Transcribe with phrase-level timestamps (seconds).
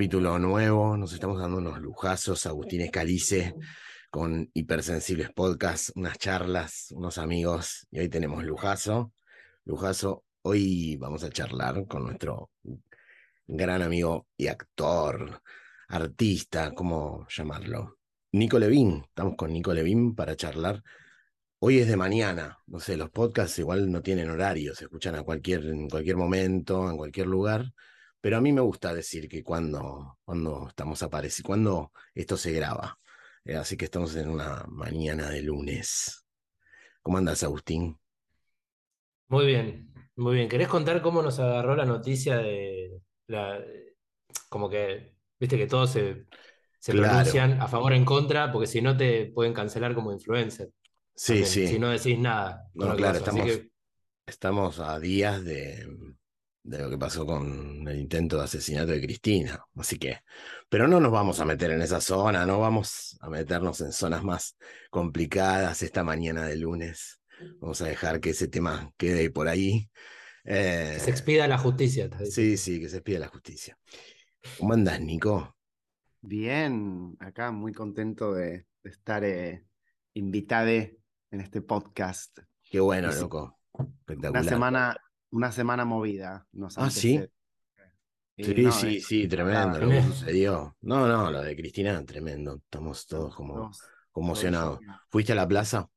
[0.00, 3.54] Capítulo nuevo, nos estamos dando unos lujazos, Agustín Escalice
[4.08, 9.12] con Hipersensibles Podcast, unas charlas, unos amigos, y hoy tenemos lujazo,
[9.66, 12.50] lujazo, hoy vamos a charlar con nuestro
[13.46, 15.42] gran amigo y actor,
[15.88, 17.98] artista, ¿cómo llamarlo?
[18.32, 20.82] Nico Levin, estamos con Nico Levin para charlar.
[21.58, 25.24] Hoy es de mañana, no sé, los podcasts igual no tienen horario, se escuchan a
[25.24, 27.74] cualquier, en cualquier momento, en cualquier lugar,
[28.20, 32.98] pero a mí me gusta decir que cuando, cuando estamos apareciendo, cuando esto se graba.
[33.44, 36.26] Eh, así que estamos en una mañana de lunes.
[37.02, 37.98] ¿Cómo andas, Agustín?
[39.28, 40.48] Muy bien, muy bien.
[40.48, 43.60] ¿Querés contar cómo nos agarró la noticia de la,
[44.48, 46.26] como que, viste que todos se,
[46.80, 50.12] se Claro, pronuncian a favor o en contra, porque si no te pueden cancelar como
[50.12, 50.70] influencer
[51.14, 51.78] sí, también, si sí.
[51.78, 53.70] no decís nada No, claro, estamos, que
[54.26, 55.86] estamos a días de,
[56.70, 59.64] de lo que pasó con el intento de asesinato de Cristina.
[59.76, 60.20] Así que,
[60.68, 64.22] pero no nos vamos a meter en esa zona, no vamos a meternos en zonas
[64.24, 64.56] más
[64.90, 67.20] complicadas esta mañana de lunes.
[67.60, 69.90] Vamos a dejar que ese tema quede por ahí.
[70.90, 73.78] que se Eh, expida la justicia, sí, sí, que se pida la justicia.
[74.58, 75.56] ¿Cómo andás, Nico?
[76.22, 79.64] Bien, acá muy contento de, de estar eh,
[80.14, 80.98] invitade
[81.30, 82.38] en este podcast.
[82.70, 83.58] Qué bueno, loco.
[83.74, 84.44] una Espectacular.
[84.44, 84.96] semana,
[85.30, 87.20] una semana movida nos Ah, sí.
[88.36, 90.76] Y Sí, no, sí, es sí, tremendo lo que sucedió.
[90.80, 92.56] No, no, lo de Cristina, tremendo.
[92.56, 94.80] Estamos todos como todos conmocionados.
[95.10, 95.88] ¿Fuiste a la plaza?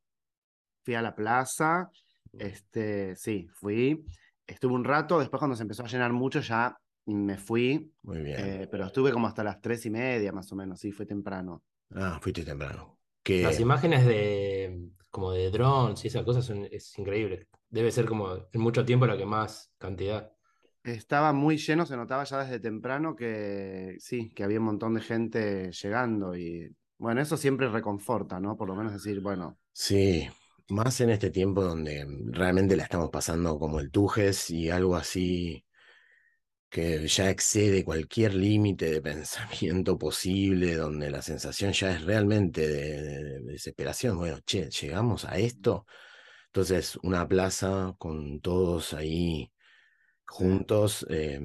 [0.84, 1.90] Fui a la plaza,
[2.38, 4.04] este, sí, fui,
[4.46, 8.38] estuve un rato, después cuando se empezó a llenar mucho ya me fui, Muy bien.
[8.40, 11.64] eh, pero estuve como hasta las tres y media más o menos, sí, fue temprano.
[11.96, 12.98] Ah, fuiste temprano.
[13.26, 14.53] Las imágenes de
[15.14, 17.48] como de drones y esas cosas son, es increíble.
[17.70, 20.32] Debe ser como en mucho tiempo la que más cantidad.
[20.84, 25.02] Estaba muy lleno, se notaba ya desde temprano que sí, que había un montón de
[25.02, 28.58] gente llegando y bueno, eso siempre reconforta, ¿no?
[28.58, 30.28] Por lo menos decir, bueno, sí,
[30.70, 35.64] más en este tiempo donde realmente la estamos pasando como el Tujes y algo así
[36.74, 43.02] que ya excede cualquier límite de pensamiento posible, donde la sensación ya es realmente de,
[43.04, 44.18] de- de desesperación.
[44.18, 45.86] Bueno, che, llegamos a esto.
[46.48, 49.52] Entonces, una plaza con todos ahí
[50.26, 51.40] juntos eh,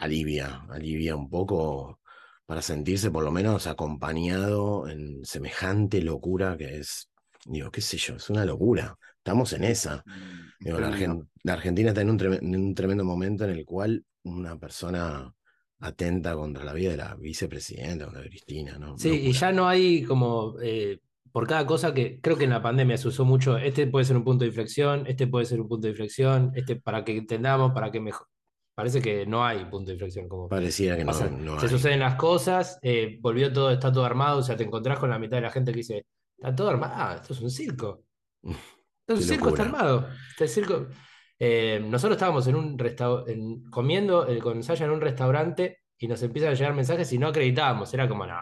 [0.00, 2.00] alivia, alivia un poco
[2.46, 7.10] para sentirse por lo menos acompañado en semejante locura que es,
[7.46, 8.96] digo, qué sé yo, es una locura.
[9.18, 10.04] Estamos en esa.
[10.06, 10.92] mm, Digo, la, tremendo.
[10.92, 14.58] Argen- la Argentina está en un, treme- en un tremendo momento en el cual una
[14.58, 15.32] persona
[15.80, 18.96] atenta contra la vida de la vicepresidenta, contra Cristina, ¿no?
[18.98, 21.00] Sí, y ya no hay como eh,
[21.32, 24.16] por cada cosa que creo que en la pandemia se usó mucho, este puede ser
[24.16, 27.72] un punto de inflexión, este puede ser un punto de inflexión, este para que entendamos,
[27.72, 28.28] para que mejor.
[28.74, 31.70] Parece que no hay punto de inflexión, como Pareciera que no, no se hay.
[31.70, 35.18] suceden las cosas, eh, volvió todo, está todo armado, o sea, te encontrás con la
[35.18, 36.06] mitad de la gente que dice,
[36.36, 38.04] está todo armado, ah, esto es un circo.
[39.04, 40.08] Esto es un circo, está armado.
[40.30, 40.86] Este circo.
[41.44, 42.76] Eh, nosotros estábamos en un
[43.26, 47.18] en- comiendo eh, con Saya en un restaurante y nos empiezan a llegar mensajes y
[47.18, 48.38] no acreditábamos, era como, no.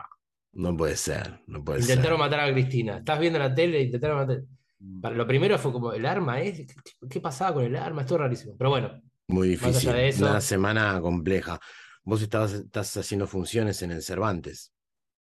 [0.53, 2.27] No puede ser, no puede Intentaron ser.
[2.27, 2.99] matar a Cristina.
[2.99, 4.43] Estás viendo la tele, intentaron matar.
[4.81, 6.53] Mm, Para- Lo primero fue como el arma, ¿eh?
[6.53, 6.67] ¿Qué,
[7.09, 8.03] qué pasaba con el arma?
[8.03, 8.55] Esto es rarísimo.
[8.59, 9.91] Pero bueno, Muy difícil,
[10.21, 11.59] una semana compleja.
[12.03, 14.75] Vos estabas, estás haciendo funciones en el Cervantes.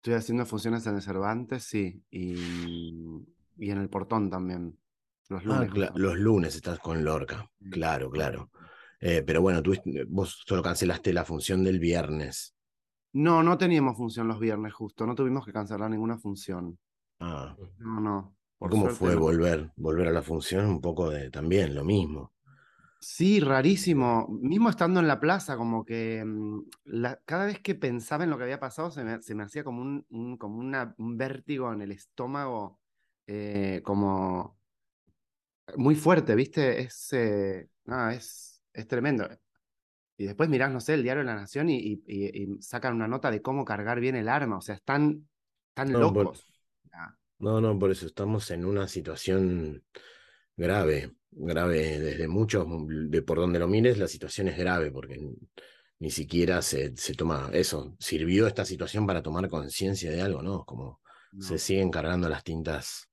[0.04, 2.36] Estoy haciendo funciones en el Cervantes, sí, y,
[3.58, 4.78] y en el Portón también,
[5.30, 7.50] los Ah, lunes los lunes estás con Lorca.
[7.72, 8.50] Claro, claro.
[9.00, 9.74] Eh, pero bueno, tú,
[10.08, 12.56] vos solo cancelaste la función del viernes.
[13.14, 16.78] No, no teníamos función los viernes justo, no tuvimos que cancelar ninguna función.
[17.20, 19.22] Ah, No, no, ¿y por cómo suerte fue no.
[19.22, 20.66] volver, volver a la función?
[20.68, 22.34] Un poco de también lo mismo.
[23.00, 24.28] Sí, rarísimo.
[24.42, 28.38] Mismo estando en la plaza, como que mm, la- cada vez que pensaba en lo
[28.38, 31.72] que había pasado, se me, se me hacía como un, un- como una- un vértigo
[31.72, 32.80] en el estómago,
[33.28, 34.55] eh, como
[35.78, 36.82] muy fuerte, ¿viste?
[36.82, 39.28] Es, eh, nada, es, es tremendo.
[40.18, 43.32] Y después mirás, no sé, el diario de La Nación y, y- sacan una nota
[43.32, 44.58] de cómo cargar bien el arma.
[44.58, 45.28] O sea, están,
[45.70, 46.48] están No, locos.
[47.40, 49.84] No, no, por eso estamos en una situación
[50.58, 55.20] grave, grave desde muchos, de por donde lo mires, la situación es grave porque
[56.00, 57.96] ni, siquiera se, se toma eso.
[58.00, 60.66] Sirvió esta situación para tomar conciencia de algo, ¿no?
[60.66, 61.02] Como
[61.38, 61.60] se no.
[61.60, 63.10] siguen cargando las tintas.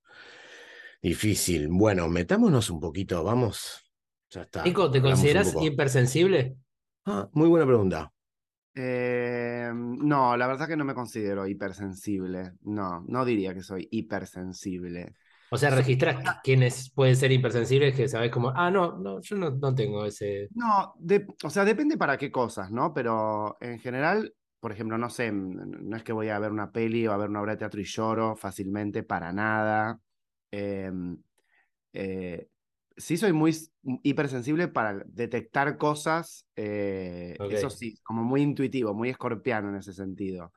[1.03, 1.67] Difícil.
[1.69, 3.83] Bueno, metámonos un poquito, vamos.
[4.31, 6.57] Ya está, Nico, ¿te hablamos consideras hipersensible?
[7.05, 8.11] Ah, muy buena pregunta.
[8.75, 12.53] Eh, no, la verdad que no me considero hipersensible.
[12.61, 15.13] No, no diría que soy hipersensible.
[15.49, 19.51] O sea, registras quiénes pueden ser hipersensibles que sabes como, ah, no, no, yo no,
[19.51, 20.49] no tengo ese.
[20.49, 22.93] No, de- o sea, depende para qué cosas, ¿no?
[22.93, 27.05] Pero en general, por ejemplo, no sé, no es que voy a ver una peli
[27.07, 29.99] o a ver una obra de teatro y lloro fácilmente, para nada.
[30.55, 31.17] Em,
[31.93, 32.47] eh,
[32.95, 33.57] sí soy muy
[34.03, 40.53] hipersensible para detectar cosas, eh, eso sí, como muy intuitivo, muy escorpiano en ese sentido.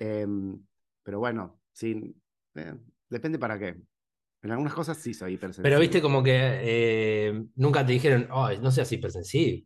[0.00, 0.58] Em,
[1.04, 2.16] pero bueno, sí,
[2.56, 2.74] eh,
[3.08, 3.76] depende para qué.
[4.42, 5.70] En algunas cosas sí soy hipersensible.
[5.70, 9.64] Pero viste como que nunca te dijeron, oh, no seas hipersensible.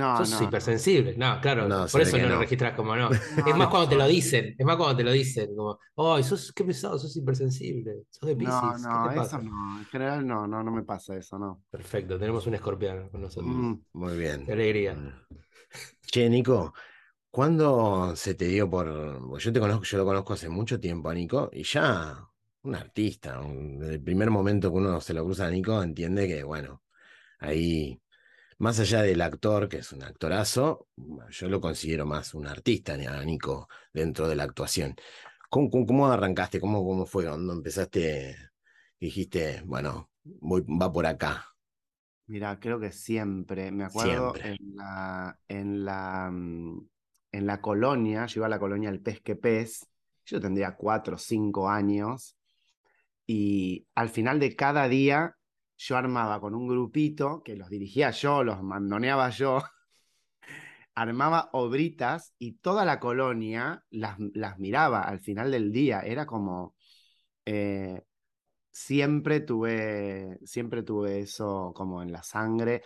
[0.00, 0.50] No, Sos no, no.
[0.50, 1.14] hipersensible.
[1.16, 2.38] No, claro, No, por eso no lo no.
[2.38, 3.10] registras como no.
[3.30, 4.08] No, Es más no, cuando te lo no.
[4.08, 8.28] dicen, es más cuando te lo dicen, como, oh, sos, qué pesado, sos hipersensible, sos
[8.28, 9.42] de No, Piscis, ¿qué no, te eso pasa?
[9.42, 9.78] no.
[9.80, 11.62] En general no, no, no me pasa eso, no.
[11.70, 13.62] Perfecto, tenemos un escorpiano con nosotros.
[13.62, 13.74] Mm.
[13.92, 14.42] Muy bien.
[14.44, 15.02] Qué alegría.
[16.06, 16.74] Che, Nico,
[17.30, 19.38] ¿cuándo se te dio por...?
[19.40, 22.18] Yo te conozco, yo lo conozco hace mucho tiempo a Nico y ya
[22.62, 26.26] un artista, un- desde el primer momento que uno se lo cruza a Nico entiende
[26.28, 26.82] que, bueno,
[27.40, 28.00] ahí,
[28.58, 30.88] más allá del actor, que es un actorazo,
[31.30, 34.94] yo lo considero más un artista a Nico dentro de la actuación.
[35.50, 36.60] ¿Cómo, cómo, cómo arrancaste?
[36.60, 38.36] ¿Cómo, cómo fue cuando empezaste?
[38.98, 41.46] Dijiste, bueno, voy, va por acá.
[42.26, 44.56] Mira, creo que siempre, me acuerdo Siempre.
[44.58, 46.88] en la, en la, mm,
[47.32, 49.86] en la colonia, yo iba a la colonia El Pez que Pez,
[50.24, 52.36] yo tendría cuatro o cinco años,
[53.26, 55.36] y al final de cada día
[55.76, 59.62] yo armaba con un grupito, que los dirigía yo, los mandoneaba yo,
[60.94, 66.74] armaba obritas y toda la colonia las, las miraba al final del día, era como...
[67.46, 68.02] eh,
[68.72, 72.82] siempre tuve, siempre tuve eso como en la sangre.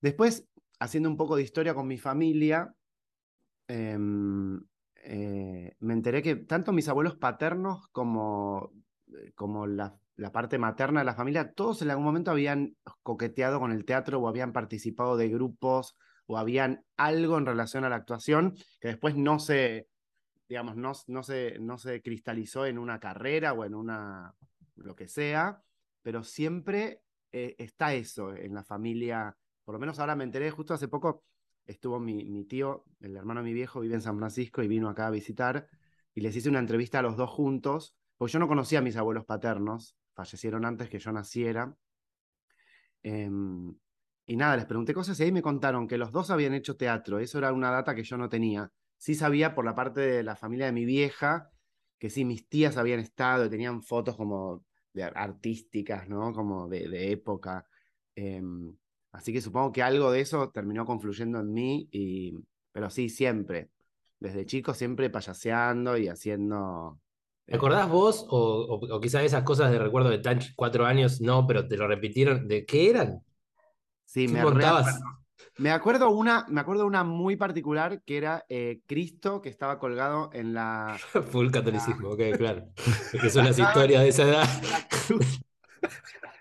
[0.00, 0.48] Después,
[0.80, 2.74] haciendo un poco de historia con mi familia,
[3.68, 4.60] em,
[5.04, 8.72] eh, me enteré que tanto mis abuelos paternos como,
[9.08, 13.58] eh, como la, la parte materna de la familia, todos en algún momento habían coqueteado
[13.58, 15.96] con el teatro o habían participado de grupos
[16.26, 19.88] o habían algo en relación a la actuación que después no se,
[20.48, 24.32] digamos, no, no se, no se cristalizó en una carrera o en una,
[24.76, 25.60] lo que sea,
[26.02, 27.02] pero siempre
[27.32, 29.36] eh, está eso en la familia.
[29.64, 31.24] Por lo menos ahora me enteré, justo hace poco
[31.66, 34.88] estuvo mi, mi tío, el hermano de mi viejo, vive en San Francisco y vino
[34.88, 35.66] acá a visitar
[36.14, 38.96] y les hice una entrevista a los dos juntos, porque yo no conocía a mis
[38.96, 41.74] abuelos paternos, fallecieron antes que yo naciera.
[43.02, 43.74] Em,
[44.26, 47.18] y nada, les pregunté cosas y ahí me contaron que los dos habían hecho teatro,
[47.18, 48.70] eso era una data que yo no tenía.
[48.96, 51.52] Sí sabía por la parte de la familia de mi vieja
[52.02, 56.32] que sí, mis tías habían estado y tenían fotos como de artísticas, ¿no?
[56.32, 57.64] Como de, de época.
[58.16, 58.76] Em,
[59.12, 62.34] así que supongo que algo de eso terminó confluyendo en mí, y,
[62.72, 63.70] pero sí, siempre.
[64.18, 66.98] Desde chico siempre payaseando y haciendo...
[67.46, 68.26] ¿Te acordás vos?
[68.28, 71.76] O, o, o quizás esas cosas de recuerdo de tan cuatro años, no, pero te
[71.76, 72.46] lo repitieron.
[72.48, 73.22] ¿De qué eran?
[74.04, 74.84] Sí, ¿Qué me reacuerdo.
[75.58, 80.30] Me acuerdo una, me acuerdo una muy particular que era eh, Cristo que estaba colgado
[80.32, 80.96] en la,
[81.30, 82.64] Full catolicismo, ok, claro.
[83.20, 84.48] Que son las historias de esa edad.
[84.62, 85.40] en la cruz,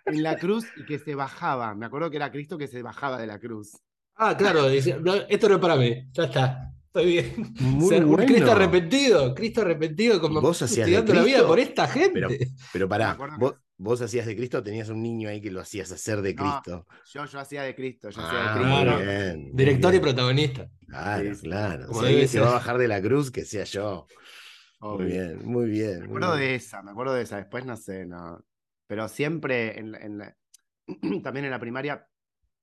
[0.05, 1.75] en la cruz y que se bajaba.
[1.75, 3.77] Me acuerdo que era Cristo que se bajaba de la cruz.
[4.15, 7.53] Ah, claro, decía, "No, esto no es para mí, ya está, estoy bien.
[7.59, 11.47] Muy un Cristo arrepentido, Cristo arrepentido, como vos hacías de dando la vida Cristo?
[11.47, 12.13] por esta gente.
[12.13, 12.29] Pero,
[12.73, 16.21] pero pará, vos, vos hacías de Cristo, tenías un niño ahí que lo hacías hacer
[16.21, 16.87] de No, Cristo.
[17.13, 18.83] Yo, yo hacía de Cristo, yo Ah, hacía de muy Cristo.
[18.83, 19.05] Claro.
[19.05, 20.01] bien, muy Director y bien.
[20.03, 20.69] protagonista.
[20.87, 21.41] Claro, Sí, sí.
[21.43, 21.87] claro.
[21.87, 24.07] Como alguien se va a bajar de la cruz, que sea yo.
[24.81, 25.99] Muy bien, muy bien.
[25.99, 26.39] Me acuerdo bien.
[26.49, 27.37] de esa, me acuerdo de esa.
[27.37, 28.43] Después no sé, no.
[28.87, 30.37] Pero siempre en, la- en la-
[31.23, 32.05] también en la primaria,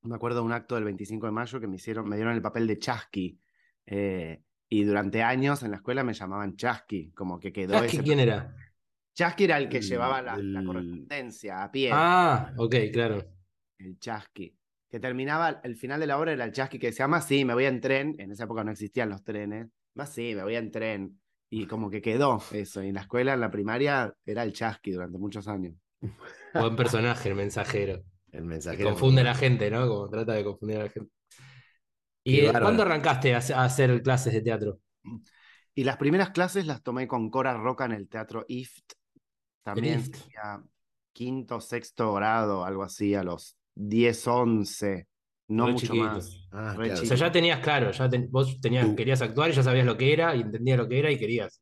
[0.02, 2.42] me acuerdo de un acto del 25 de mayo que me hicieron, me dieron el
[2.42, 3.38] papel de Chasqui.
[3.90, 8.02] Eh, y durante años en la escuela me llamaban Chasqui, como que quedó ¿Sabes ese.
[8.02, 8.54] quién era?
[9.14, 13.25] Chasqui era el que El- llevaba la, correspondencia a pie, Ah, ok, claro.
[13.78, 14.54] el Chasqui.
[14.90, 17.52] Que terminaba, el final de la obra era el Chasqui que decía, más sí, me
[17.54, 18.14] voy en tren.
[18.18, 19.68] En esa época no existían los trenes.
[19.95, 21.21] Más sí, me voy en tren.
[21.50, 22.83] Y como que quedó eso.
[22.83, 25.75] Y en la escuela, en la primaria, era el Chasqui durante muchos años.
[26.54, 28.02] Buen personaje, el mensajero.
[28.30, 28.90] El Que mensajero.
[28.90, 29.87] confunde a la gente, ¿no?
[29.88, 31.11] Como trata de confundir a la gente.
[32.30, 32.61] ¿Y Qué eh, bárbaro.
[32.61, 34.78] cuándo arrancaste a, hacer- a hacer clases de teatro?
[35.75, 38.94] Y las primeras clases las tomé con Cora Roca en el Teatro IFT.
[39.62, 40.18] También IFT.
[40.25, 40.62] tenía
[41.12, 45.08] quinto, sexto grado, algo así, a los 10, 11.
[45.49, 46.40] No Re mucho más.
[46.52, 47.02] Ah, Re claro.
[47.02, 49.87] O sea, ya tenías claro, ya ten- vos tenías, Tú- querías actuar y ya sabías
[49.87, 51.61] lo que era, y entendías lo que era y querías.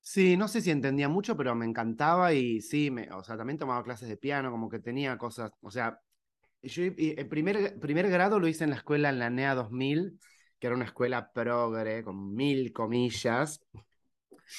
[0.00, 3.58] Sí, no sé si entendía mucho, pero me encantaba y sí, me, o sea, también
[3.58, 6.00] tomaba clases de piano, como que tenía cosas, o sea,
[6.62, 10.18] yo en primer, primer grado lo hice en la escuela en la NEA 2000,
[10.58, 13.60] que era una escuela progre, con mil comillas,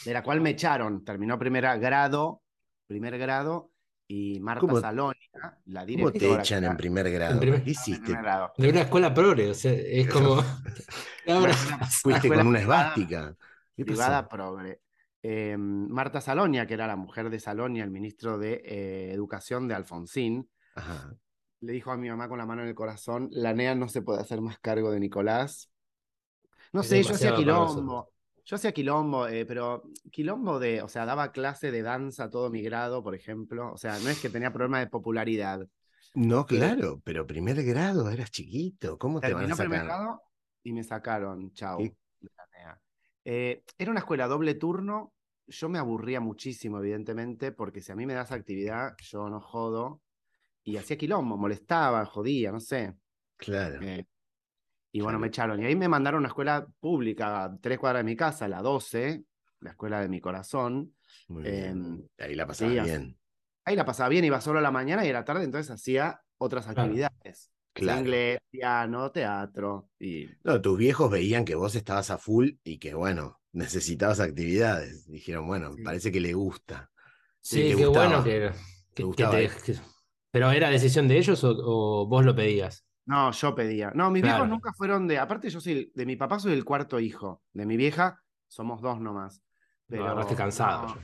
[0.06, 2.42] de la cual me echaron, terminó primer grado,
[2.88, 3.72] primer grado,
[4.08, 5.20] y Marta ¿Cómo- Salonia,
[5.66, 6.38] la ¿Cómo directora.
[6.38, 7.40] te echan en primer grado?
[7.40, 8.02] primer- ¿Qué en hiciste?
[8.06, 8.54] primer grado.
[8.58, 10.44] De una escuela progre, o sea, es como.
[11.28, 11.54] Ahora-
[12.02, 13.36] Fuiste con una esvástica.
[13.76, 13.96] ¿Qué pasó?
[13.98, 14.82] privada progre.
[15.22, 19.76] Eh, Marta Salonia, que era la mujer de Salonia, el ministro de eh, Educación de
[19.76, 21.14] Alfonsín, Ajá.
[21.62, 24.02] Le dijo a mi mamá con la mano en el corazón, la NEA no se
[24.02, 25.72] puede hacer más cargo de Nicolás.
[26.74, 28.12] No Es sé, yo hacía quilombo,
[28.46, 32.50] yo hacía quilombo, eh, pero quilombo de, o sea, daba clase de danza a todo
[32.50, 35.68] mi grado, por ejemplo, o sea, no es que tenía problema de popularidad.
[36.14, 38.98] No, claro, pero primer grado, eras chiquito.
[39.00, 39.86] ¿Cómo te van a Terminó primer sacar?
[39.86, 40.22] grado
[40.64, 41.52] y me sacaron,
[42.54, 42.80] NEA.
[43.26, 45.14] Eh, era una escuela doble turno,
[45.48, 50.02] yo me aburría muchísimo, evidentemente, porque si a mí me das actividad, yo no jodo,
[50.64, 52.94] y hacía quilombo, molestaba, jodía, no sé.
[53.38, 53.82] Claro.
[53.82, 54.06] Eh,
[54.92, 55.20] y bueno, Claro.
[55.20, 55.62] me echaron.
[55.62, 58.62] Y ahí me mandaron a una escuela pública, a tres cuadras de mi casa, la
[58.62, 59.24] 12,
[59.62, 60.96] la escuela de mi corazón.
[61.28, 62.10] Muy em, bien.
[62.18, 63.18] Ahí la pasaba bien.
[63.66, 66.22] Ahí la pasaba bien, iba solo a la mañana y a la tarde entonces hacía
[66.38, 66.82] otras Claro.
[66.84, 67.52] actividades.
[67.74, 68.00] Claro.
[68.00, 69.90] Inglés, piano, teatro.
[70.00, 75.06] Y No, tus viejos veían que vos estabas a full y que, bueno, necesitabas actividades.
[75.08, 75.84] Dijeron, bueno, Sí.
[75.84, 76.90] parece que le gusta.
[77.42, 78.08] Sí, qué gustaba.
[78.08, 79.80] bueno que, que- que gustaba te- que-
[80.32, 82.86] Pero ¿era decisión de ellos o, o vos lo pedías?
[83.06, 83.92] no, yo pedía.
[83.96, 85.18] No, mis viejos nunca fueron de.
[85.18, 85.92] Aparte, yo soy.
[85.96, 87.42] De mi papá soy el cuarto hijo.
[87.54, 89.42] De mi vieja somos dos nomás.
[89.88, 90.06] Pero
[90.36, 90.88] cansado.
[90.88, 91.02] no, ya.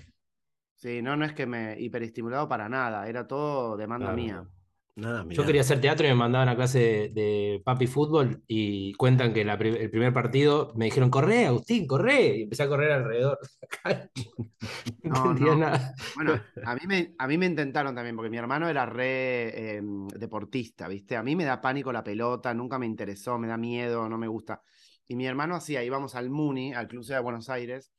[0.75, 3.07] sí, no, no es que me hiperestimulado para nada.
[3.07, 4.17] Era todo demanda Claro.
[4.17, 4.47] mía.
[4.95, 8.93] Nada, Yo quería hacer teatro y me mandaban a clase de, de papi fútbol y
[8.93, 12.37] cuentan que la el primer partido me dijeron, corre, Agustín, corre.
[12.37, 13.37] Y empecé a correr alrededor.
[15.03, 15.55] No No, entendía no.
[15.55, 15.93] nada.
[16.13, 20.07] Bueno, a mí me, a mí me intentaron también, porque mi hermano era re em,
[20.09, 21.15] deportista, ¿viste?
[21.17, 24.27] A mí me da pánico la pelota, nunca me interesó, me da miedo, no me
[24.27, 24.63] gusta.
[25.07, 27.93] Y mi hermano hacía, íbamos al Muni, al Club Ciudad de Buenos Aires,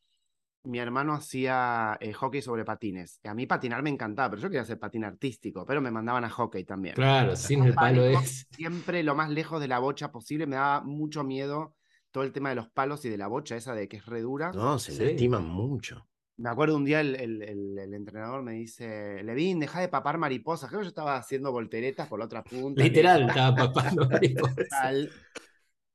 [0.66, 3.20] mi hermano hacía eh, hockey sobre patines.
[3.22, 6.24] Y a mí patinar me encantaba, pero yo quería hacer patín artístico, pero me mandaban
[6.24, 6.94] a hockey también.
[6.94, 8.46] Claro, sin el palo es.
[8.50, 11.74] Siempre lo más lejos de la bocha posible, me daba mucho miedo
[12.10, 14.20] todo el tema de los palos y de la bocha esa de que es re
[14.22, 14.52] dura.
[14.52, 15.04] No, se Sí.
[15.04, 16.06] lastiman mucho.
[16.38, 20.18] Me acuerdo un día el, el- el- el entrenador me dice, Levin, deja de papar
[20.18, 20.68] mariposas.
[20.68, 22.82] Creo que yo estaba haciendo volteretas por la otra punta.
[22.82, 24.68] Literal, estaba papando mariposas.
[24.68, 25.10] Tal.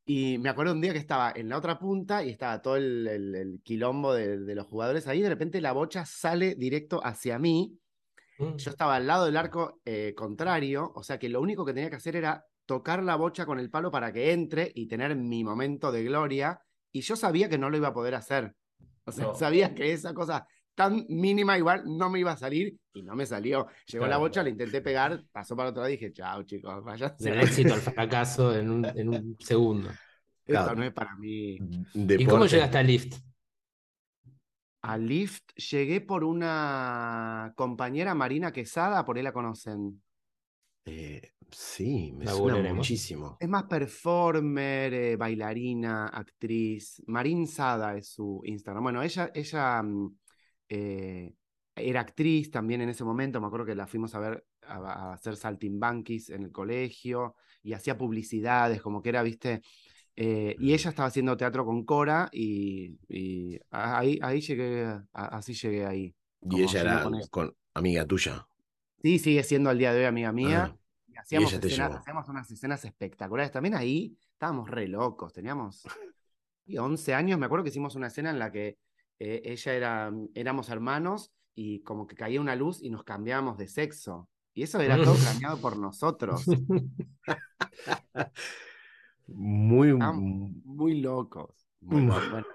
[0.05, 3.08] Y me acuerdo un día que estaba en la otra punta y estaba todo el,
[3.08, 5.22] el- el quilombo de, de los jugadores ahí.
[5.22, 7.77] De repente la bocha sale directo hacia mí.
[8.39, 8.55] Mm.
[8.58, 11.89] Yo estaba al lado del arco eh, contrario, o sea que lo único que tenía
[11.89, 15.43] que hacer era tocar la bocha con el palo para que entre y tener mi
[15.43, 16.60] momento de gloria.
[16.91, 18.55] Y yo sabía que no lo iba a poder hacer.
[19.05, 19.36] O sea, No.
[19.36, 23.25] sabía que esa cosa tan mínima igual no me iba a salir y no me
[23.25, 23.67] salió.
[23.87, 27.29] Llegó la bocha, le intenté pegar, pasó para otro lado y dije, chao chicos, váyanse.
[27.29, 29.89] Del éxito al fracaso en un, en un segundo.
[29.89, 29.99] Esto
[30.45, 30.75] Claro.
[30.75, 31.57] no es para mí.
[31.93, 33.15] ¿Y cómo llegaste al lift?
[34.83, 40.01] A Lyft llegué por una compañera Marina Quesada, por ahí la conocen.
[40.85, 43.37] Eh, sí, me La suena muchísimo.
[43.39, 47.03] Es más performer, eh, bailarina, actriz.
[47.05, 48.81] Marín Sada es su Instagram.
[48.83, 50.17] Bueno, ella, ella mm,
[50.71, 51.33] eh,
[51.75, 53.39] era actriz también en ese momento.
[53.41, 57.73] Me acuerdo que la fuimos a ver a, a hacer saltimbanquis en el colegio y
[57.73, 59.61] hacía publicidades, como que era, viste.
[60.15, 65.53] Eh, y ella estaba haciendo teatro con Cora y, y ahí, ahí llegué, a- así
[65.53, 66.15] llegué ahí.
[66.49, 67.27] Y ella era con ella.
[67.29, 68.47] con amiga tuya.
[69.01, 70.63] Sí, sigue siendo al día de hoy amiga mía.
[70.73, 73.51] Ah, Y hacíamos, escenas- hacíamos unas escenas espectaculares.
[73.51, 75.33] También ahí estábamos re locos.
[75.33, 75.83] Teníamos
[76.65, 77.39] y 11 años.
[77.39, 78.77] Me acuerdo que hicimos una escena en la que
[79.23, 83.67] eh, ella era, éramos hermanos y como que caía una luz y nos cambiábamos de
[83.67, 84.27] sexo.
[84.55, 86.43] Y eso era todo planeado por nosotros.
[89.27, 91.67] Muy, mm, muy locos.
[91.81, 91.89] Mm.
[91.89, 92.47] Bueno, bueno,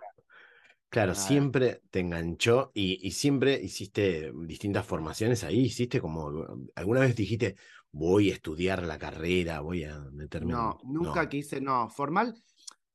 [0.91, 5.61] claro, siempre te enganchó y, y siempre hiciste distintas formaciones ahí.
[5.61, 6.31] Hiciste como,
[6.75, 7.57] alguna vez dijiste,
[7.93, 10.59] voy a estudiar la carrera, voy a meterme en-".
[10.59, 12.35] No, nunca quise, no, formal.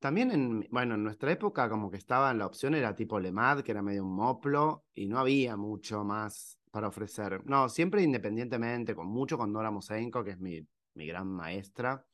[0.02, 3.70] También en, bueno, en nuestra época como que estaba la opción era tipo LEMAD, que
[3.70, 7.46] era medio un moplo, y no había mucho más para ofrecer.
[7.46, 10.60] No, siempre independientemente, con mucho con Nora Mosenko, que es mi,
[10.94, 12.04] mi gran maestra.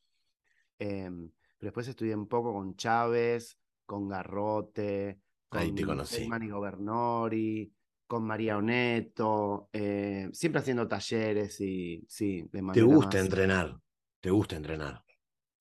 [0.77, 5.19] Em, pero después estudié un poco con Chávez, con Garrote,
[5.49, 6.29] Ahí te con conocí.
[6.43, 7.73] Y Gobernori,
[8.05, 13.79] con María Oneto, eh, siempre haciendo talleres y sí, de Te manera gusta más- entrenar,
[14.21, 15.03] te gusta entrenar.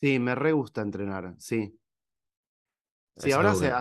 [0.03, 1.75] Sí, me re gusta entrenar, sí.
[3.19, 3.81] Sí, Es ahora algo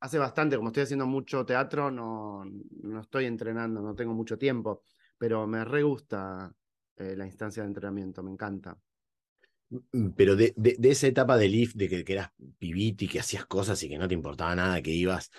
[0.00, 2.44] hace, bastante, como estoy haciendo mucho teatro, no,
[2.82, 4.84] no estoy entrenando, no tengo mucho tiempo,
[5.18, 6.52] pero me re gusta
[6.96, 8.78] eh, la instancia de entrenamiento, me encanta.
[9.70, 13.20] Mm, Pero de, de- de esa etapa de Leaf, de que, que eras pibiti, que
[13.20, 15.30] hacías cosas y que no te importaba nada, que ibas,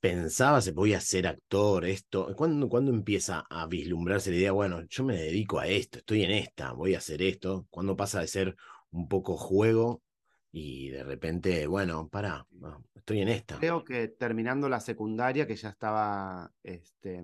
[0.00, 2.34] pensaba se podía ser actor, esto.
[2.36, 6.32] ¿Cuándo, ¿Cuándo empieza a vislumbrarse la idea, bueno, yo me dedico a esto, estoy en
[6.32, 7.66] esta, voy a hacer esto?
[7.70, 8.56] ¿Cuándo pasa de ser
[8.90, 10.02] un poco juego
[10.50, 12.46] y de repente, bueno, para,
[12.94, 13.58] estoy en esta?
[13.58, 17.22] Creo que terminando la secundaria, que ya estaba este,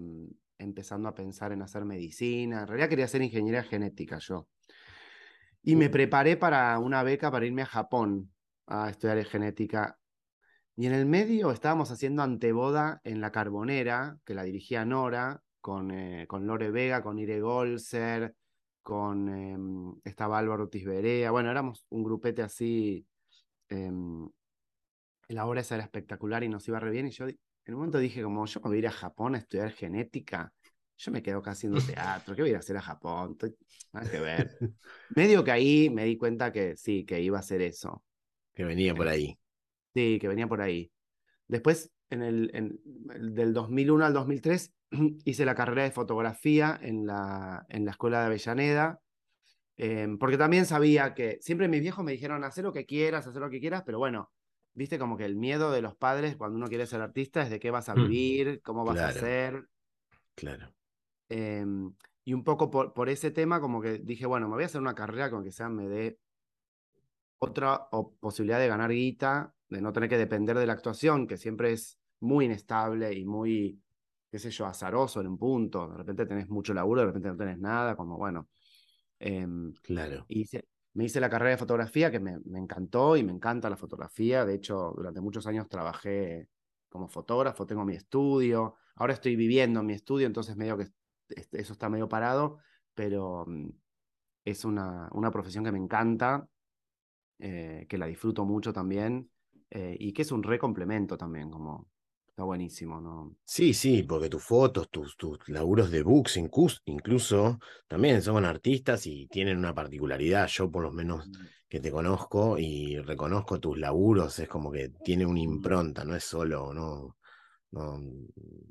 [0.58, 4.48] empezando a pensar en hacer medicina, en realidad quería hacer ingeniería genética yo.
[5.62, 8.30] Y me preparé para una beca para irme a Japón
[8.66, 9.98] a estudiar genética
[10.76, 15.92] y en el medio estábamos haciendo anteboda en La Carbonera, que la dirigía Nora, con,
[15.92, 18.34] eh, con Lore Vega, con Ire Golser,
[18.82, 21.30] con em, estaba Álvaro Tisberea.
[21.30, 23.06] Bueno, éramos un grupete así.
[23.68, 24.28] Em,
[25.28, 27.06] la obra esa era espectacular y nos iba re bien.
[27.06, 27.36] Y yo en
[27.68, 30.52] un momento dije, como yo me voy a ir a Japón a estudiar genética,
[30.96, 33.36] yo me quedo casi haciendo teatro, ¿qué voy a ir a hacer a Japón?
[33.92, 34.58] Nada que ver.
[35.16, 38.02] Medio que ahí me di cuenta que sí, que iba a hacer eso.
[38.54, 39.38] Que venía por ahí.
[39.94, 40.90] Sí, que venía por ahí.
[41.48, 42.80] Después, en el,
[43.34, 44.72] del 2001 al 2003,
[45.24, 49.00] hice la carrera de fotografía en la, en la escuela de Avellaneda,
[49.76, 53.34] em, porque también sabía que siempre mis viejos me dijeron, haz lo que quieras, haz
[53.34, 54.30] lo que quieras, pero bueno,
[54.74, 57.60] viste como que el miedo de los padres cuando uno quiere ser artista es de
[57.60, 59.68] qué vas a mm, vivir, cómo vas a ser.
[60.34, 60.72] Claro.
[61.28, 64.66] Em, y un poco por, por, ese tema, como que dije, bueno, me voy a
[64.66, 66.18] hacer una carrera con que sea me dé
[67.38, 67.88] otra
[68.20, 71.98] posibilidad de ganar guita de no tener que depender de la actuación, que siempre es
[72.20, 73.80] muy inestable y muy,
[74.30, 75.88] qué sé yo, azaroso en un punto.
[75.88, 78.48] De repente tenés mucho laburo, de repente no tenés nada, como bueno.
[79.26, 80.26] Em, claro.
[80.92, 84.44] Me hice la carrera de fotografía, que me, me, encantó y me encanta la fotografía.
[84.44, 86.50] De hecho, durante muchos años trabajé
[86.90, 88.74] como fotógrafo, tengo mi estudio.
[88.96, 90.88] Ahora estoy viviendo en mi estudio, entonces medio que
[91.52, 92.58] eso está medio parado,
[92.92, 93.70] pero mm,
[94.44, 96.46] es una, una profesión que me encanta,
[97.38, 99.30] eh, que la disfruto mucho también
[99.70, 101.88] eh, y que es un re complemento también, como
[102.34, 103.36] está buenísimo, ¿no?
[103.44, 109.28] Sí, sí, porque tus fotos, tus, tus laburos de books incluso, también son artistas y
[109.28, 110.48] tienen una particularidad.
[110.48, 111.32] Yo por lo menos mm.
[111.68, 115.44] que te conozco y reconozco tus laburos, es como que tiene una mm.
[115.44, 117.16] impronta, no es solo, no,
[117.70, 118.00] no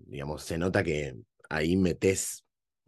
[0.07, 1.15] digamos, se nota que
[1.49, 2.43] ahí metes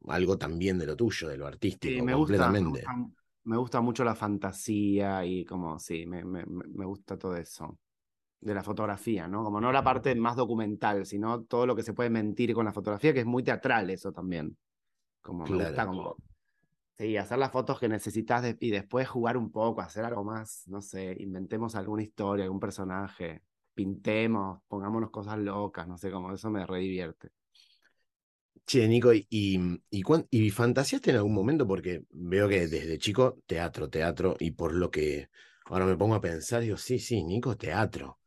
[0.09, 2.81] algo también de lo tuyo, de lo artístico, me completamente.
[2.81, 3.11] Gusta,
[3.45, 7.79] me, gusta, mucho la fantasía y como, sí, me, me, me gusta todo eso
[8.39, 9.43] de la fotografía, ¿no?
[9.43, 12.73] Como no la parte más documental, sino todo lo que se puede mentir con la
[12.73, 14.55] fotografía, que es muy teatral eso también.
[15.21, 16.15] Como me gusta como
[16.97, 20.81] sí, hacer las fotos que necesitas y después jugar un poco, hacer algo más, no
[20.81, 23.41] sé, inventemos alguna historia, algún personaje,
[23.73, 27.29] pintemos, pongámonos cosas locas, no sé, como eso me redivierte.
[28.67, 31.67] Che, Nico, y, y, y, fantaseaste en algún momento?
[31.67, 35.29] Porque veo que desde chico, teatro, teatro, y por lo que
[35.65, 38.19] ahora me pongo a pensar, digo, sí, sí, Nico, teatro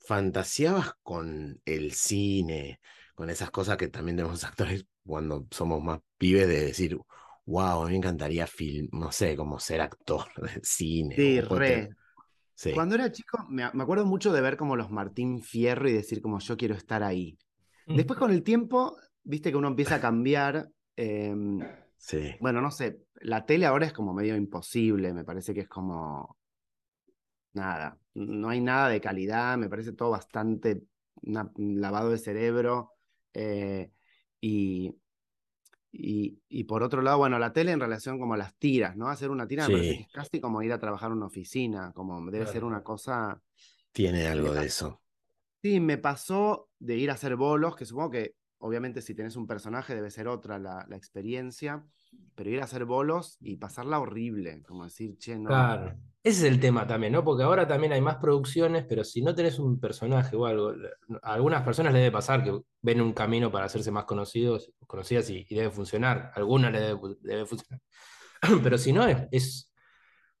[0.00, 2.80] fantaseabas con el cine,
[3.14, 6.98] con esas cosas que también tenemos actores cuando somos más pibes de decir,
[7.46, 11.14] wow, a mí me encantaría film, no sé, como ser actor de cine.
[11.14, 11.90] Sí, re.
[12.74, 16.38] Cuando era chico, me, acuerdo mucho de ver como los Martín Fierro y decir como
[16.40, 17.38] yo quiero estar ahí.
[17.86, 20.68] Después con el tiempo, viste que uno empieza a cambiar.
[20.94, 21.58] Em,
[21.96, 22.36] sí.
[22.38, 26.36] Bueno, no sé, la tele ahora es como medio imposible, me parece que es como
[27.52, 30.82] nada, no hay nada de calidad, me parece todo bastante
[31.22, 32.92] lavado de cerebro.
[33.32, 33.90] Eh,
[34.40, 34.94] y,
[35.92, 39.08] y, por otro lado, bueno, la tele en relación como a las tiras, ¿no?
[39.08, 41.92] Hacer una tira me parece que es casi como ir a trabajar en una oficina,
[41.92, 43.40] como debe ser una cosa...
[43.92, 45.00] Tiene algo de eso.
[45.62, 49.46] Sí, me pasó de ir a hacer bolos, que supongo que obviamente si tenés un
[49.46, 51.84] personaje debe ser otra la, la experiencia,
[52.34, 55.48] pero ir a hacer bolos y pasarla horrible, como decir, che, no.
[55.48, 55.94] Claro.
[56.22, 57.24] Ese es el tema también, ¿no?
[57.24, 60.74] Porque ahora también hay más producciones, pero si no tenés un personaje o algo,
[61.22, 65.30] a algunas personas le debe pasar que ven un camino para hacerse más conocidos, conocidas
[65.30, 66.30] y, debe funcionar.
[66.34, 66.80] Algunas le
[67.22, 67.80] debe, funcionar.
[68.62, 69.72] Pero si no, es,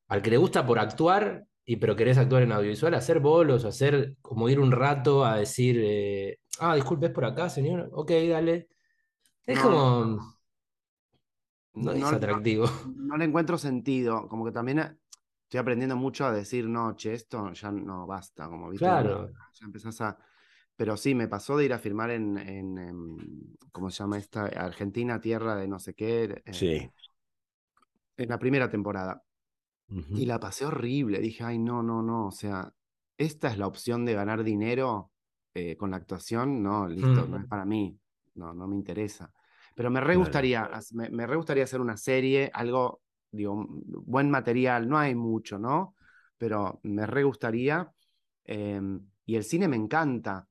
[0.08, 4.16] al que le gusta por actuar, y pero querés actuar en audiovisual, hacer bolos, hacer
[4.22, 7.90] como ir un rato a decir, eh, ah, disculpe, es por acá, señor.
[7.92, 8.68] Ok, dale.
[9.44, 10.38] Es como.
[11.72, 12.66] No, es atractivo.
[12.94, 14.28] No, le encuentro sentido.
[14.28, 14.96] Como que también eh,
[15.44, 18.48] estoy aprendiendo mucho a decir, no, che, esto ya no basta.
[18.48, 18.84] Como, ¿viste?
[18.84, 19.30] Claro.
[19.54, 20.18] Ya empezás a.
[20.76, 24.46] Pero sí, me pasó de ir a firmar en, en, ¿cómo se llama esta?
[24.46, 26.42] Argentina, tierra de no sé qué.
[26.44, 26.90] Eh, sí.
[28.16, 29.22] En la primera temporada.
[30.10, 31.18] Y la pasé horrible.
[31.18, 32.28] Dije, ay, no, no, no.
[32.28, 32.72] O sea,
[33.18, 35.10] esta es la opción de ganar dinero
[35.54, 36.62] eh, con la actuación.
[36.62, 37.98] No, listo, no es para mí.
[38.34, 39.32] No, no me interesa.
[39.74, 44.98] Pero me re gustaría, me, re gustaría hacer una serie, algo, digo, buen material, no
[44.98, 45.94] hay mucho, ¿no?
[46.36, 47.90] Pero me re gustaría.
[48.44, 50.46] Em, y el cine me encanta.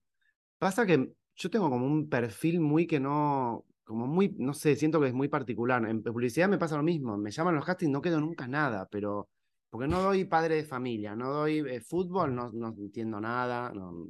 [0.58, 5.00] Pasa que yo tengo como un perfil muy que no, como muy, no sé, siento
[5.00, 5.86] que es muy particular.
[5.88, 9.30] En publicidad me pasa lo mismo, me llaman los castings, no quedo nunca nada, pero
[9.70, 13.72] porque no doy padre de familia, no doy eh, fútbol, no, no entiendo nada.
[13.74, 14.08] No,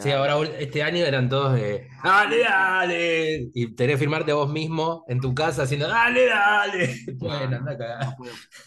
[0.00, 3.50] Sí, ahora este año eran todos de dale, dale.
[3.54, 6.94] Y tenés que firmarte vos mismo en tu casa haciendo dale, dale.
[7.16, 8.16] Bueno, anda.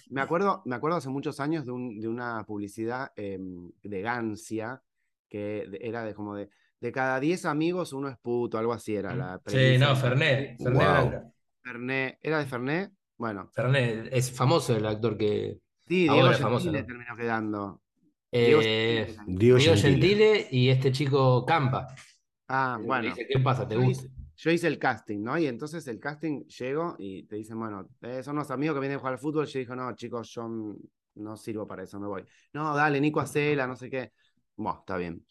[0.09, 4.81] Me acuerdo, me acuerdo hace muchos años de, un- de una publicidad em, de Gancia
[5.29, 6.49] que era de como de,
[6.81, 10.57] de cada 10 amigos uno es puto, algo así era la Sí, no, Fernet.
[10.57, 11.33] Fernet Wow.
[11.61, 12.91] Fernet, ¿era de Fernet?
[13.17, 15.59] Bueno, Fernet, es famoso el actor que.
[15.87, 16.85] sí, Diego Ahora es famoso, ¿no?
[16.85, 17.81] terminó quedando.
[18.31, 19.15] Eh.
[19.27, 19.77] Diego Gentile.
[19.77, 21.87] Gentile y este chico Campa.
[22.47, 23.09] Ah, Le bueno.
[23.09, 23.67] dice, ¿qué pasa?
[23.67, 24.05] ¿Te Yo gusta?
[24.05, 25.37] hice, yo hice el casting, ¿no?
[25.37, 28.97] Y entonces el casting llego y te dicen, bueno, eh, son unos amigos que vienen
[28.97, 29.45] a jugar al fútbol.
[29.45, 30.47] Yo digo, no, chicos, yo
[31.15, 32.23] no sirvo para eso, me voy.
[32.53, 34.11] No, dale, Nico Acela, no sé qué.
[34.55, 35.25] Bueno, está bien.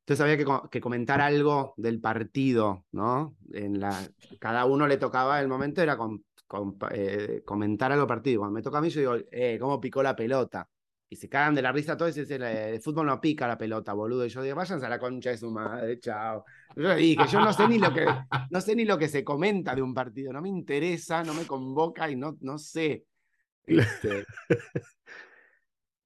[0.00, 3.36] Entonces había que, que comentar algo del partido, ¿no?
[3.52, 3.96] En la,
[4.40, 8.40] cada uno le tocaba, el momento era con- con- eh, comentar algo del partido.
[8.40, 10.68] Cuando me toca a mí, yo digo, eh, ¿cómo picó la pelota?
[11.12, 13.58] Y se cagan de la risa todos y dicen, "Eh, el fútbol no pica la
[13.58, 14.24] pelota, boludo.
[14.24, 16.44] Y yo digo, váyanse a la concha de su madre, chao.
[16.76, 18.06] Yo dije, yo no sé ni lo que,
[18.48, 21.46] no sé ni lo que se comenta de un partido, no me interesa, no me
[21.48, 23.04] convoca y no, no sé.
[23.66, 24.24] Este,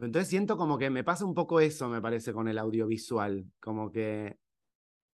[0.01, 3.93] Entonces siento como que me pasa un poco eso, me parece, con el audiovisual, como
[3.93, 4.39] que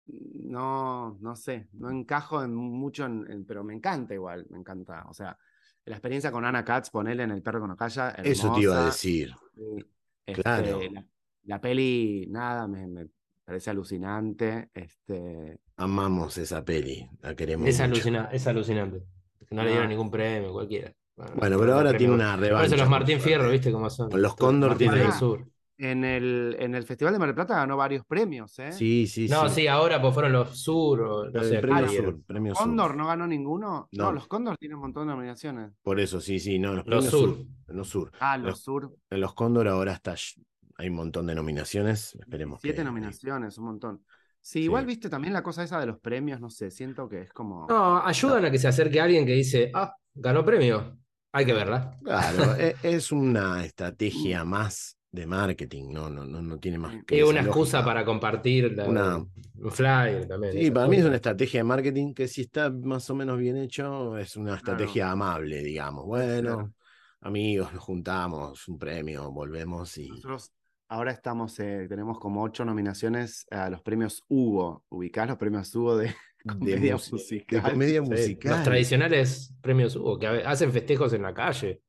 [0.06, 5.06] no, no sé, no encajo en mucho, en- en- pero me encanta igual, me encanta.
[5.10, 5.38] O sea,
[5.86, 8.82] la experiencia con Ana Katz, ponerle en El perro que no calla, Eso te iba
[8.84, 9.34] a decir.
[9.60, 9.86] Sí,
[10.26, 10.80] este, Claro.
[10.92, 11.06] la,
[11.44, 13.08] la peli, nada, me, me
[13.44, 14.70] parece alucinante.
[14.74, 17.84] Este, Amamos esa peli, la queremos Es, mucho.
[17.86, 19.04] alucina- es alucinante.
[19.52, 20.94] No le dieron ningún premio, cualquiera.
[21.36, 22.78] Bueno, pero ahora tiene una Por eso revancha.
[22.78, 23.20] los Martín.
[23.20, 24.10] Fierro, ¿viste cómo son?
[24.10, 25.46] Con los Cóndor Martín tiene- del Sur.
[25.80, 28.72] En, el, en el Festival de Mar del Plata ganó varios premios, ¿eh?
[28.72, 29.56] Sí, sí, No, sí.
[29.62, 31.88] sí, ahora pues fueron los Sur, o no sé, premio.
[31.90, 32.64] Sur, premio Sur.
[32.66, 33.88] Cóndor no ganó ninguno.
[33.92, 34.12] No, No.
[34.12, 35.72] los Cóndor tienen un montón de nominaciones.
[35.82, 37.36] Por eso, sí, sí, no, los Los Sur.
[37.38, 37.46] Sur.
[37.68, 38.12] Los Sur.
[38.20, 40.16] Ah, Los- los Sur, En los Cóndor ahora está,
[40.78, 42.16] hay un montón de nominaciones.
[42.16, 42.84] Esperemos siete que.
[42.84, 44.04] nominaciones, un montón.
[44.42, 47.34] Sí, igual viste también la cosa esa de los premios, no sé, siento que es
[47.34, 47.68] como...
[47.68, 50.98] No, ayudan a que se acerque alguien que dice, ah, ganó premio.
[51.34, 51.98] Hay que verla.
[52.04, 57.20] Claro, e- es una estrategia más de marketing, no, no, no, no tiene más que
[57.20, 57.86] Es una excusa lógica.
[57.86, 60.54] para compartir la- Una- un flyer también.
[60.54, 63.58] Sí, para mí es una estrategia de marketing que si está más o menos bien
[63.58, 66.06] hecho, es una estrategia amable, digamos.
[66.06, 66.74] Bueno, Claro.
[67.22, 70.10] amigos, nos juntamos, un premio, volvemos y...
[70.10, 70.52] Nosotros
[70.90, 74.86] ahora estamos, eh, tenemos como ocho nominaciones a los premios Hugo.
[74.90, 76.14] ¿Ubicás los premios Hugo de
[76.92, 77.64] comedia mus- musical?
[77.64, 78.38] de comedia Sí.
[78.44, 81.82] Los tradicionales premios Hugo, que hacen festejos en la calle.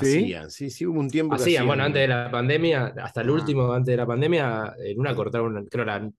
[0.00, 0.18] ¿Sí?
[0.24, 3.28] Hacían, sí, sí, hubo un tiempo que Hacían, bueno, antes de la pandemia, hasta el
[3.30, 3.32] Ah.
[3.32, 6.10] último, antes de la pandemia, en una cortaron, creo, la,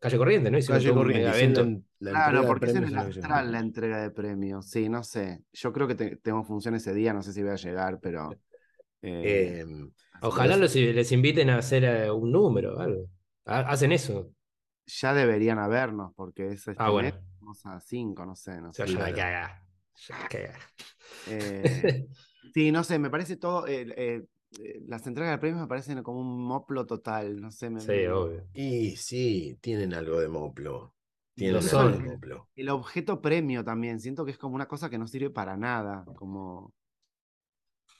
[0.00, 0.58] calle corriente, ¿no?
[0.58, 1.64] Hicieron Calle un Corriente, evento.
[1.64, 4.66] la- la Claro, entrega de porque es en premios el Astral la entrega de premios.
[4.70, 5.42] Sí, no sé.
[5.52, 8.30] Yo creo que te- tengo función ese día, no sé si voy a llegar, pero.
[9.02, 9.66] eh, Eh,
[10.22, 13.08] Ojalá los, les inviten a hacer eh, un número, algo.
[13.44, 14.32] Ha- Hacen eso.
[14.86, 17.10] Ya deberían habernos, porque es este Ah, bueno.
[17.10, 18.60] mes, vamos a cinco, no sé.
[18.60, 18.94] No Se sé.
[18.96, 19.62] vayan a
[20.06, 20.28] Claro.
[20.30, 20.68] cagar.
[22.54, 23.66] Sí, no sé, me parece todo.
[23.66, 24.26] eh, eh,
[24.86, 27.70] las entregas de premios me parecen como un moplo total, no sé.
[27.70, 28.44] me- Sí, me- obvio.
[28.54, 30.94] y sí, tienen algo de moplo.
[31.34, 31.92] Tienen algo son.
[32.02, 32.48] de moplo.
[32.56, 36.04] El objeto premio también, siento que es como una cosa que no sirve para nada,
[36.16, 36.72] como...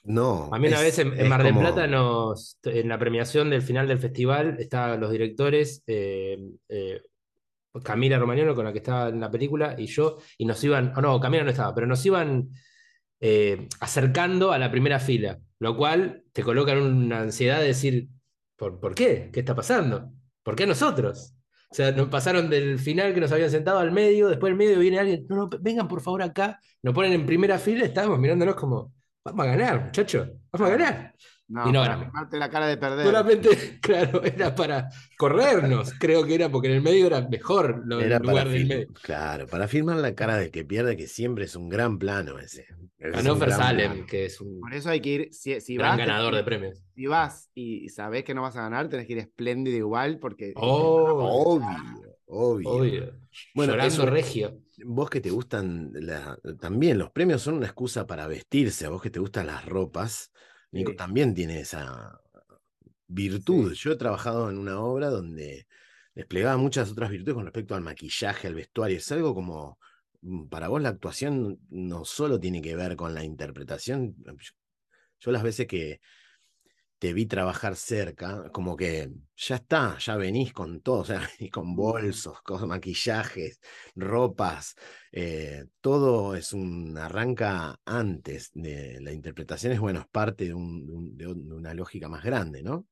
[0.03, 0.49] No.
[0.53, 3.61] A mí una es- vez en, Mar del como- Plata, nos, en la premiación del
[3.61, 6.37] final del festival, estaban los directores, eh,
[6.69, 7.01] eh,
[7.83, 11.01] Camila Romagnolo, con la que estaba en la película, y yo, y nos iban, oh,
[11.01, 12.49] no, Camila no estaba, pero nos iban
[13.19, 18.09] eh, acercando a la primera fila, lo cual te coloca en una ansiedad de decir,
[18.55, 19.29] ¿por, por qué?
[19.33, 20.11] ¿Qué está pasando?
[20.43, 21.35] ¿Por qué nosotros?
[21.71, 24.79] O sea, nos pasaron del final que nos habían sentado al medio, después del medio
[24.79, 28.55] viene alguien, no, no, vengan por favor acá, nos ponen en primera fila, estábamos mirándonos
[28.55, 28.91] como,
[29.23, 31.15] vamos a ganar, muchachos, vamos a ganar.
[31.49, 33.05] No, Y no para la cara de perder.
[33.07, 33.49] Solamente,
[33.81, 38.19] claro, era para corrernos, creo que era porque en el medio era mejor lo, Era
[38.19, 38.87] para lugar del medio.
[39.01, 42.67] Claro, para firmar la cara de que pierde, que siempre es un gran plano ese.
[42.99, 44.05] Es Ganó un gran Salem, plano.
[44.07, 46.83] que es un Por eso hay que ir, si, si gran vas, ganador de premios.
[46.95, 50.53] si vas y sabés que no vas a ganar, tenés que ir espléndido igual, porque
[50.55, 52.69] Oh, Obvio, obvio.
[52.69, 53.13] obvio.
[53.55, 54.59] Bueno, Llorando eso- regio.
[54.85, 58.85] Vos que te gustan la- también, los premios son una excusa para vestirse.
[58.85, 60.31] A vos que te gustan las ropas,
[60.71, 60.97] Nico Sí.
[60.97, 62.19] también tiene esa
[63.07, 63.73] virtud.
[63.73, 63.75] Sí.
[63.75, 65.67] Yo he trabajado en una obra donde
[66.15, 68.97] desplegaba muchas otras virtudes con respecto al maquillaje, al vestuario.
[68.97, 69.79] Es algo como,
[70.21, 74.15] mm, para vos la actuación no solo tiene que ver con la interpretación.
[75.19, 76.01] Yo las veces que,
[76.99, 81.49] te vi trabajar cerca, como que ya está, ya venís con todo, o sea, y
[81.49, 83.59] con bolsos, con maquillajes,
[83.95, 84.75] ropas,
[85.11, 90.85] eh, todo es un arranca antes de la interpretación, es bueno, es parte de, un-
[91.17, 92.87] de un- de una lógica más grande, ¿no?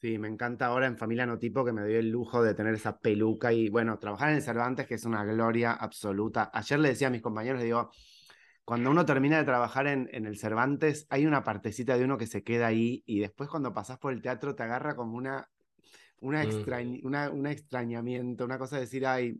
[0.00, 2.98] Sí, me encanta ahora en Familia Notipo que me doy el lujo de tener esa
[2.98, 6.50] peluca y bueno, trabajar en el Cervantes que es una gloria absoluta.
[6.52, 7.90] Ayer le decía a mis compañeros, le digo,
[8.64, 12.26] cuando uno termina de trabajar en, en el Cervantes, hay una partecita de uno que
[12.26, 15.48] se queda ahí y después cuando pasás por el teatro te agarra como una,
[16.20, 16.48] una, Mm.
[16.48, 19.38] extrañ- una, un extrañamiento, una cosa de decir, ay,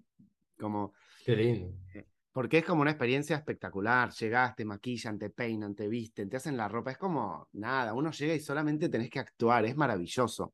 [0.58, 0.92] como,
[1.24, 1.72] Qué lindo.
[2.32, 4.10] porque es como una experiencia espectacular.
[4.12, 6.90] Llegás, te maquillan, te peinan, te visten, te hacen la ropa.
[6.90, 9.64] Es como nada, uno llega y solamente tenés que actuar.
[9.64, 10.52] Es maravilloso.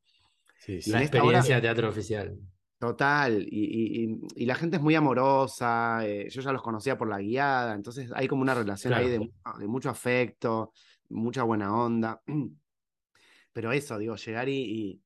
[0.59, 2.39] Sí, Y La hora- experiencia de teatro oficial.
[2.81, 3.43] Total.
[3.43, 6.01] Y, y- y- la gente es muy amorosa.
[6.07, 7.75] eh, yo ya los conocía por la guiada.
[7.75, 9.31] Entonces hay como una relación ahí de,
[9.67, 10.73] mucho afecto,
[11.11, 12.23] mucha buena onda.
[13.53, 15.03] Pero eso, digo, llegar y, y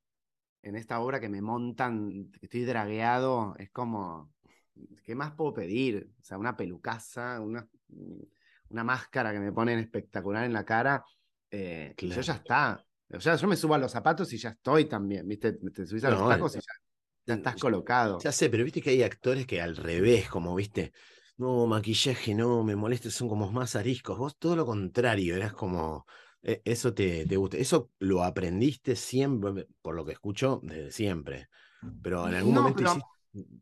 [0.62, 4.32] en esta obra que me montan, que estoy dragueado, es como,
[5.02, 6.10] ¿qué más puedo pedir?
[6.20, 7.66] O sea, una pelucaza, una,
[8.68, 11.04] una máscara que me ponen espectacular en la cara,
[11.50, 12.84] eh, y yo ya está.
[13.12, 15.54] O sea, yo me subo a los zapatos y ya estoy también, ¿viste?
[15.54, 16.83] Te subís a los No, tacos y ya,
[17.26, 18.18] ya estás colocado.
[18.20, 20.92] Ya sé, pero viste que hay actores que al revés, como viste,
[21.36, 24.18] no, maquillaje, no, me molesta, son como más ariscos.
[24.18, 26.06] Vos todo lo contrario, eras como,
[26.42, 27.56] e- eso te, te gusta.
[27.56, 31.48] Eso lo aprendiste siempre, por lo que escucho, desde siempre.
[32.02, 33.08] Pero en algún No, momento pero- hiciste.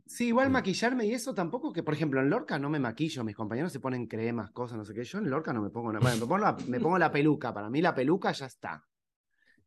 [0.06, 3.34] Sí, igual maquillarme y eso tampoco, que por ejemplo en Lorca no me maquillo, mis
[3.34, 5.02] compañeros se ponen cremas, cosas, no sé qué.
[5.02, 6.02] Yo en Lorca no me pongo nada.
[6.02, 8.84] Bueno, me pongo la, me pongo la peluca, para mí la peluca ya está.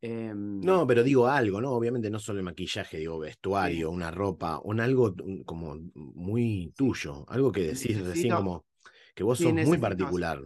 [0.01, 1.71] Em, No, pero digo algo, ¿no?
[1.71, 7.51] Obviamente no solo el maquillaje, digo vestuario, una ropa, un algo como muy tuyo, algo
[7.51, 8.65] que decís recién como
[9.13, 10.41] que vos sos muy particular.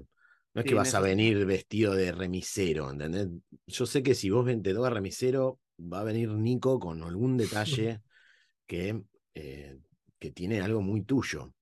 [0.53, 3.27] No es que vas a venir vestido de remisero, ¿entendés?
[3.67, 8.01] Yo sé que si vos te toca remisero, va a venir Nico con algún detalle
[8.67, 9.01] que,
[9.35, 9.79] eh,
[10.19, 11.53] que tiene algo muy tuyo.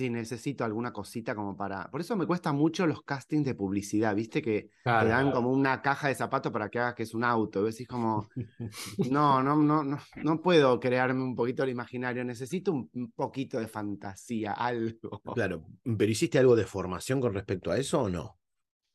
[0.00, 1.90] Sí, necesito alguna cosita como para.
[1.90, 4.40] Por eso me cuesta mucho los castings de publicidad, ¿viste?
[4.40, 5.10] Que te Claro.
[5.10, 7.68] dan como una caja de zapatos para que hagas que es un auto.
[7.68, 8.26] Y como.
[9.14, 12.24] No, no, no, no, no puedo crearme un poquito el imaginario.
[12.24, 15.20] Necesito un, poquito de fantasía, algo.
[15.34, 18.38] Claro, pero ¿hiciste algo de formación con respecto a eso o no?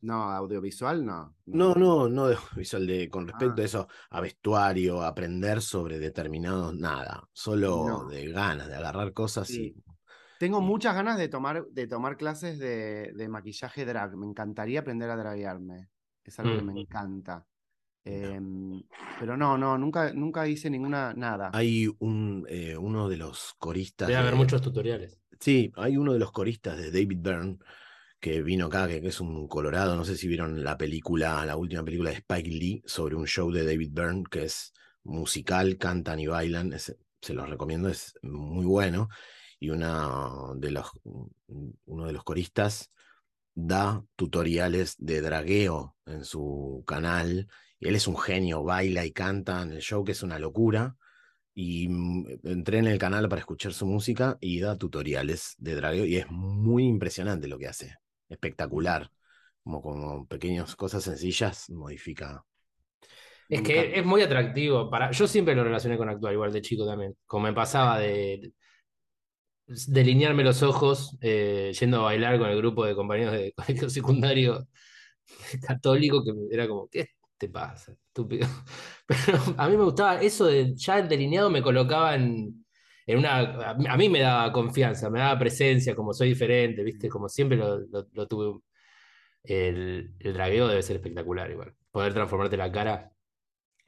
[0.02, 1.36] No, audiovisual no.
[1.46, 3.62] No, no, no de visual de con respecto Ah.
[3.62, 8.06] a eso, a vestuario, a aprender sobre determinados, nada, solo No.
[8.08, 9.76] de ganas de agarrar cosas Sí.
[9.78, 9.84] y
[10.38, 14.16] Tengo muchas ganas de tomar, de tomar clases de, de maquillaje drag.
[14.18, 15.90] Me encantaría aprender a draguearme.
[16.24, 17.46] Es algo que me encanta.
[18.04, 18.84] Em,
[19.20, 21.50] pero no, no, nunca, nunca hice ninguna, nada.
[21.54, 25.20] hay un eh, uno de los coristas Debe haber de- muchos tutoriales.
[25.40, 27.58] Sí, hay uno de los coristas de David Byrne
[28.20, 31.58] que vino acá, que, que es un colorado, no sé si vieron la película, la
[31.58, 34.72] última película de Spike Lee sobre un show de David Byrne que es
[35.04, 39.10] musical, cantan y bailan, es- se los recomiendo, es muy bueno.
[39.66, 40.92] Y una de los,
[41.86, 42.92] uno de los coristas
[43.56, 47.48] da tutoriales de dragueo en su canal.
[47.80, 50.98] Y él es un genio, baila y canta en el show, que es una locura.
[51.56, 56.06] Y mm, entré en el canal para escuchar su música y da tutoriales de dragueo
[56.06, 57.96] y es muy impresionante lo que hace.
[58.30, 59.10] Espectacular.
[59.64, 62.46] Como, como pequeñas cosas sencillas, modifica.
[63.50, 64.92] Es que es muy atractivo.
[64.92, 65.10] Para...
[65.10, 67.16] Yo siempre lo relacioné con actuar, igual de chico también.
[67.26, 68.54] Como me pasaba de
[69.68, 74.68] delinearme los ojos eh, yendo a bailar con el grupo de compañeros de colegio secundario
[75.68, 78.48] católico, que era como, ¿qué te pasa, estúpido?
[79.08, 82.66] Pero a mí me gustaba eso de ya el delineado me colocaba en,
[83.08, 83.40] en una.
[83.92, 87.10] A mí- me daba confianza, me daba presencia, como soy diferente, ¿viste?
[87.10, 88.60] Como siempre lo tuve.
[89.44, 91.76] El, el dragueo debe ser espectacular, igual.
[91.92, 93.12] Poder transformarte la cara.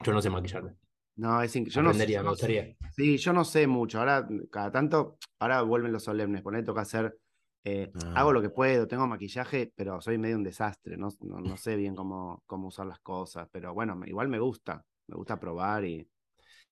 [0.04, 0.74] Yo no sé maquillarme.
[1.18, 2.76] No, es inc- yo no sé, me gustaría.
[2.96, 3.98] Sí, yo no sé mucho.
[3.98, 6.42] Ahora, cada tanto, ahora vuelven los solemnes.
[6.42, 7.18] Poner toca hacer.
[7.64, 8.14] eh, Ah.
[8.20, 10.96] Hago lo que puedo, tengo maquillaje, pero soy medio un desastre.
[10.96, 13.48] No, no, no sé bien cómo, cómo usar las cosas.
[13.52, 14.82] Pero bueno, igual me gusta.
[15.08, 16.08] Me gusta probar y.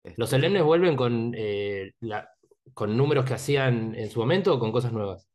[0.04, 2.30] ¿Los este, solemnes vuelven con, eh, la-
[2.72, 5.28] con números que hacían en su momento o con cosas nuevas?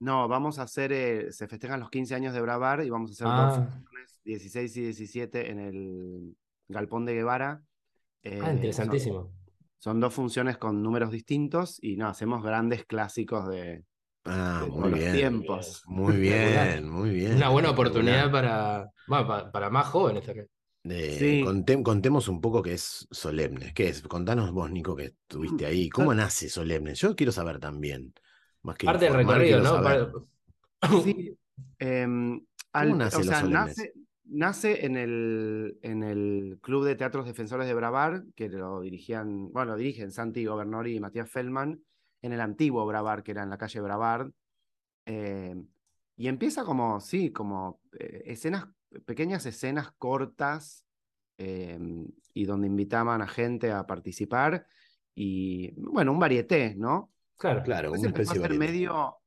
[0.00, 0.92] No, vamos a hacer.
[0.92, 4.20] eh, se festejan los 15 años de Bravar y vamos a hacer dos Ah, funciones,
[4.24, 6.36] 16 y 17, en el
[6.68, 7.62] Galpón de Guevara.
[8.22, 9.32] Eh, ah, interesantísimo.
[9.78, 13.84] Son dos funciones con números distintos y no, hacemos grandes clásicos de,
[14.24, 15.82] Ah, de muy todos los tiempos.
[15.86, 16.16] Muy
[16.80, 17.36] bien, muy bien.
[17.36, 20.48] Una buena oportunidad para, bueno, para más jóvenes también.
[20.84, 21.42] De- Sí.
[21.44, 23.72] contem- contemos un poco qué es Solemnes.
[23.74, 24.02] ¿Qué es?
[24.02, 25.88] Contanos vos, Nico, que estuviste ahí.
[25.90, 26.98] ¿Cómo nace Solemnes?
[27.00, 28.14] Yo quiero saber también.
[28.62, 29.70] Más que Parte del recorrido, ¿no?
[29.82, 30.12] saber.
[31.04, 31.36] Sí,
[31.78, 32.40] em,
[32.72, 33.92] al- nace o sea, nace,
[34.28, 39.72] nace en el, en el Club de Teatros Defensores de Bravar, que lo dirigían, bueno,
[39.72, 41.82] lo dirigen Santi Gobernori y Matías Feldman,
[42.22, 44.30] en el antiguo Bravar, que era en la calle Bravar.
[45.06, 45.56] Eh,
[46.16, 48.66] y empieza como, sí, como eh, escenas,
[49.04, 50.84] pequeñas escenas cortas,
[51.38, 54.66] em, y donde invitaban a gente a participar,
[55.14, 57.12] y bueno, un varieté, ¿no?
[57.36, 59.17] Claro, claro, un especie de medio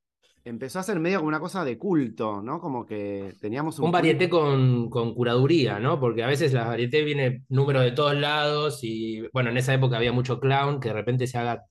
[0.43, 2.59] empezó a ser medio como una cosa de culto, ¿no?
[2.59, 3.85] Como que teníamos un...
[3.85, 5.99] Un varieté con, con, curaduría, ¿no?
[5.99, 9.97] Porque a veces la varieté viene número de todos lados y, bueno, en esa época
[9.97, 11.65] había mucho clown, que de repente se haga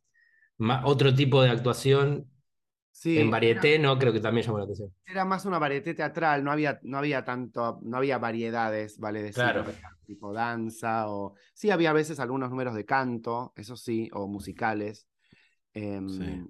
[0.85, 2.31] otro tipo de actuación
[2.91, 4.93] sí, en varieté, no creo que también llamó la atención.
[5.07, 9.35] Era más una varieté teatral, no había, no había tanto, no había variedades, vale decir,
[9.35, 9.65] claro.
[10.05, 11.35] tipo danza o...
[11.55, 15.09] Sí, había a veces algunos números de canto, eso sí, o musicales.
[15.73, 16.45] Em, sí.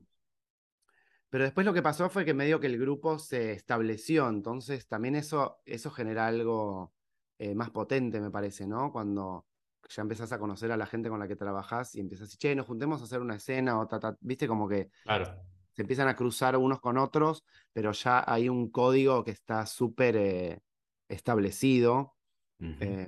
[1.30, 5.14] Pero después lo que pasó fue que medio que el grupo se estableció, entonces también
[5.14, 6.92] eso, eso genera algo
[7.38, 8.90] eh, más potente, me parece, ¿no?
[8.92, 9.46] Cuando
[9.88, 12.38] ya empezás a conocer a la gente con la que trabajás y empiezas a decir,
[12.38, 15.40] che, nos juntemos a hacer una escena o ta, viste, como que claro.
[15.72, 20.16] se empiezan a cruzar unos con otros, pero ya hay un código que está súper
[20.16, 20.60] eh,
[21.08, 22.16] establecido
[22.58, 23.06] eh,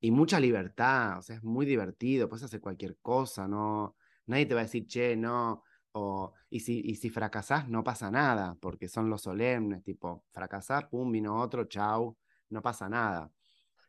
[0.00, 3.96] y mucha libertad, o sea, es muy divertido, puedes hacer cualquier cosa, ¿no?
[4.26, 8.10] Nadie te va a decir, che, no o, y, si, y si fracasás, no pasa
[8.10, 12.16] nada, porque son los solemnes, tipo, fracasás, pum, vino otro, chau,
[12.50, 13.30] no pasa nada.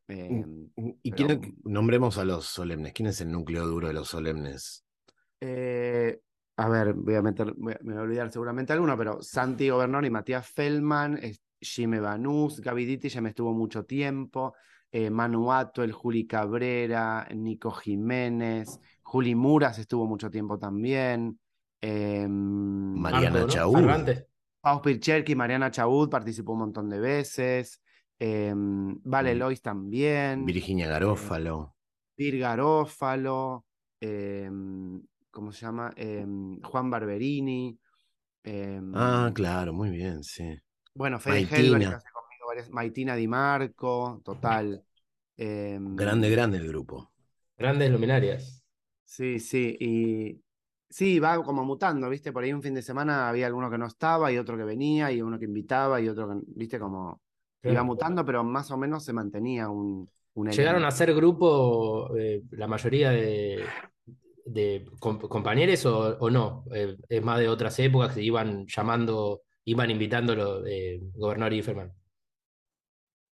[0.07, 0.45] Eh,
[1.03, 2.93] ¿Y quién, nombremos a los solemnes?
[2.93, 4.85] ¿Quién es el núcleo duro de los solemnes?
[5.39, 6.19] Eh,
[6.57, 10.09] a ver, voy a meter, me voy a olvidar seguramente alguno, pero Santi Gobernón y
[10.09, 11.19] Matías Feldman,
[11.59, 14.53] Jimmy Banús, Gaby ya me estuvo mucho tiempo,
[14.91, 21.39] eh, Manuato, el Juli Cabrera, Nico Jiménez, Juli Muras estuvo mucho tiempo también.
[21.81, 23.75] Eh, Mariana Chaud.
[24.61, 27.81] Pau Pircherki, Mariana Chaud participó un montón de veces.
[28.19, 29.37] Eh, vale mm.
[29.37, 30.45] Lois también.
[30.45, 31.75] Virginia Garófalo.
[32.15, 33.65] Vir Garófalo.
[33.99, 35.93] ¿Cómo se llama?
[36.63, 37.79] Juan Barberini.
[38.93, 40.55] ah, claro, muy bien, sí.
[40.93, 41.99] Bueno, Fede Helber,
[42.69, 44.83] Maitina Di Marco, total.
[45.35, 47.11] grande, grande el grupo.
[47.57, 48.63] Grandes luminarias.
[49.03, 49.77] Sí, sí.
[49.79, 50.41] Y
[50.91, 52.33] Sí, va como mutando, ¿viste?
[52.33, 55.09] Por ahí un fin de semana había alguno que no estaba y otro que venía
[55.09, 56.77] y uno que invitaba y otro que, ¿viste?
[56.77, 57.21] Como
[57.63, 60.09] iba mutando, pero más o menos se mantenía un...
[60.35, 63.63] ¿Llegaron a ser grupo eh, la mayoría de,
[64.45, 66.65] de compañeros o, no?
[66.73, 71.93] Eh, es más de otras épocas que iban llamando, iban invitándolo eh, Gobernador y Ferman.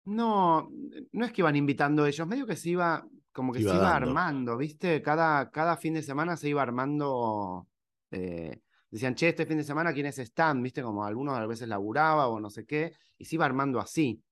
[0.05, 0.69] No,
[1.11, 4.55] no es que iban invitando ellos, medio que se iba, como que se iba armando,
[4.55, 5.01] ¿viste?
[5.01, 7.67] Cada, cada fin de semana se iba armando.
[8.11, 10.61] Eh, decían, che, este fin de semana, ¿quiénes están?
[10.61, 10.83] ¿Viste?
[10.83, 14.23] Como algunos a veces laburaba o no sé qué, y se iba armando así.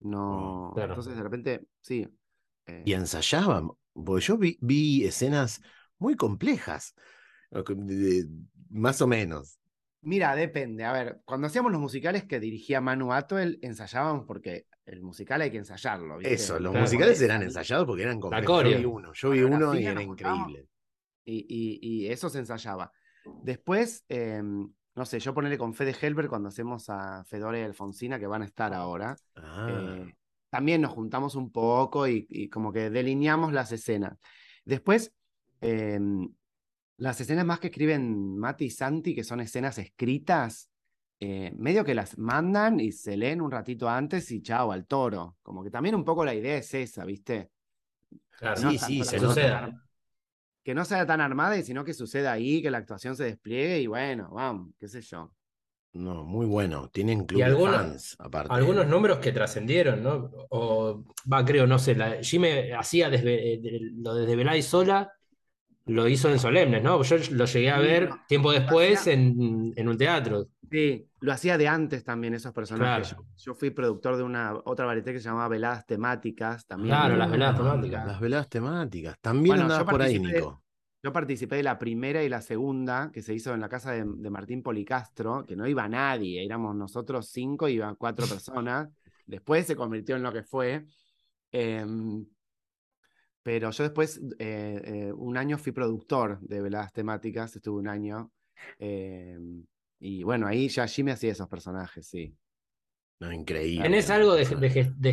[0.00, 0.74] No.
[0.76, 2.06] Entonces, de repente, sí.
[2.66, 2.82] Eh.
[2.84, 5.62] Y ensayaban, porque yo vi, vi escenas
[5.98, 6.94] muy complejas,
[8.68, 9.58] más o menos.
[10.00, 10.84] Mira, depende.
[10.84, 15.50] A ver, cuando hacíamos los musicales que dirigía Manu Atoel, ensayábamos porque el musical hay
[15.50, 16.18] que ensayarlo.
[16.20, 19.84] Eso, los musicales eran ensayados porque eran como Yo vi uno, yo vi uno y
[19.84, 20.66] era increíble.
[21.24, 22.90] Y, eso se ensayaba.
[23.42, 28.18] Después, em, no sé, yo ponerle con Fede Helber cuando hacemos a Fedora y Alfonsina,
[28.18, 29.14] que van a estar ahora.
[29.36, 29.68] Ah.
[29.70, 30.14] Eh,
[30.48, 34.18] también nos juntamos un poco y, como que delineamos las escenas.
[34.64, 35.12] Después,
[35.60, 36.32] em,
[36.96, 40.70] las escenas más que escriben Mati y Santi, que son escenas escritas,
[41.20, 45.36] eh, medio que las mandan y se leen un ratito antes y chao, al toro.
[45.42, 47.50] Como que también un poco la idea es esa, ¿viste?
[48.30, 49.84] Claro, sí, sí, se suceda.
[50.62, 53.80] Que no sea tan armada, y sino que suceda ahí, que la actuación se despliegue
[53.80, 55.32] y bueno, vamos, qué sé yo.
[55.94, 56.88] No, muy bueno.
[56.90, 58.54] Tienen club algunos, fans, aparte.
[58.54, 60.30] Algunos números que trascendieron, ¿no?
[60.50, 65.12] O, va, creo, no sé, la, Jimmy hacía desde, eh, lo desde Belay sola
[65.88, 67.02] lo hizo en Solemnes, ¿no?
[67.02, 70.46] Yo lo llegué a ver tiempo después en, en, un teatro.
[70.70, 73.16] Sí, lo hacía de antes también esos personajes.
[73.36, 76.66] Yo, fui productor de una otra varieté que se llamaba Veladas Temáticas.
[76.66, 78.06] También claro, las veladas temáticas.
[78.06, 79.16] Las veladas temáticas.
[79.20, 80.62] También andaba por ahí, Nico.
[81.02, 84.04] Yo participé de la primera y la segunda que se hizo en la casa de,
[84.04, 88.88] Martín Policastro, que no iba nadie, éramos nosotros cinco, y iban cuatro personas.
[89.24, 90.86] Después se convirtió en lo que fue.
[91.52, 92.26] Em,
[93.42, 98.30] pero yo después, eh, eh, un año fui productor de veladas temáticas, estuve un año.
[98.78, 99.64] Em,
[100.00, 102.34] y bueno, ahí ya me hacía esos personajes, sí.
[103.20, 103.82] No, increíble.
[103.82, 104.44] ¿Tenés algo de,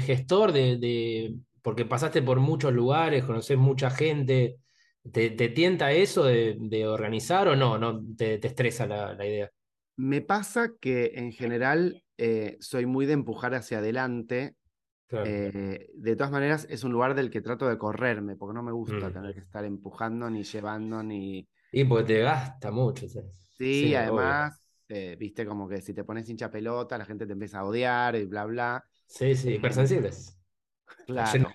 [0.02, 4.58] gestor, de, porque pasaste por muchos lugares, conoces mucha gente?
[5.12, 7.78] ¿Te, tienta eso de, organizar o no?
[7.78, 9.52] ¿No te, estresa la, idea?
[9.98, 14.56] Me pasa que en general eh, soy muy de empujar hacia adelante
[15.08, 15.40] Claro.
[15.40, 18.72] Eh, de todas maneras, es un lugar del que trato de correrme, porque no me
[18.72, 19.12] gusta Mm.
[19.12, 21.48] tener que estar empujando, ni llevando, ni...
[21.72, 23.08] Y porque te gasta mucho.
[23.08, 23.32] ¿sabes?
[23.72, 27.34] Sí, Sí, además, eh, viste como que si te pones hincha pelota, la gente te
[27.34, 28.86] empieza a odiar y bla, bla.
[29.08, 30.38] Sí, sí, hipersensibles.
[31.06, 31.54] Claro.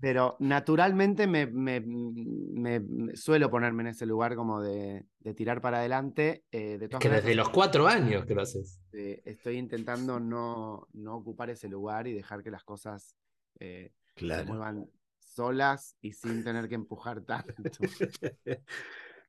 [0.00, 5.60] Pero naturalmente me, me- me- me suelo ponerme en ese lugar como de, de tirar
[5.60, 6.44] para adelante.
[6.50, 8.80] eh, de Es todas que maneras, desde los cuatro años que lo haces.
[8.92, 13.14] eh, estoy intentando no, no ocupar ese lugar y dejar que las cosas
[13.60, 14.86] eh, se muevan
[15.20, 17.54] solas y sin tener que empujar tanto.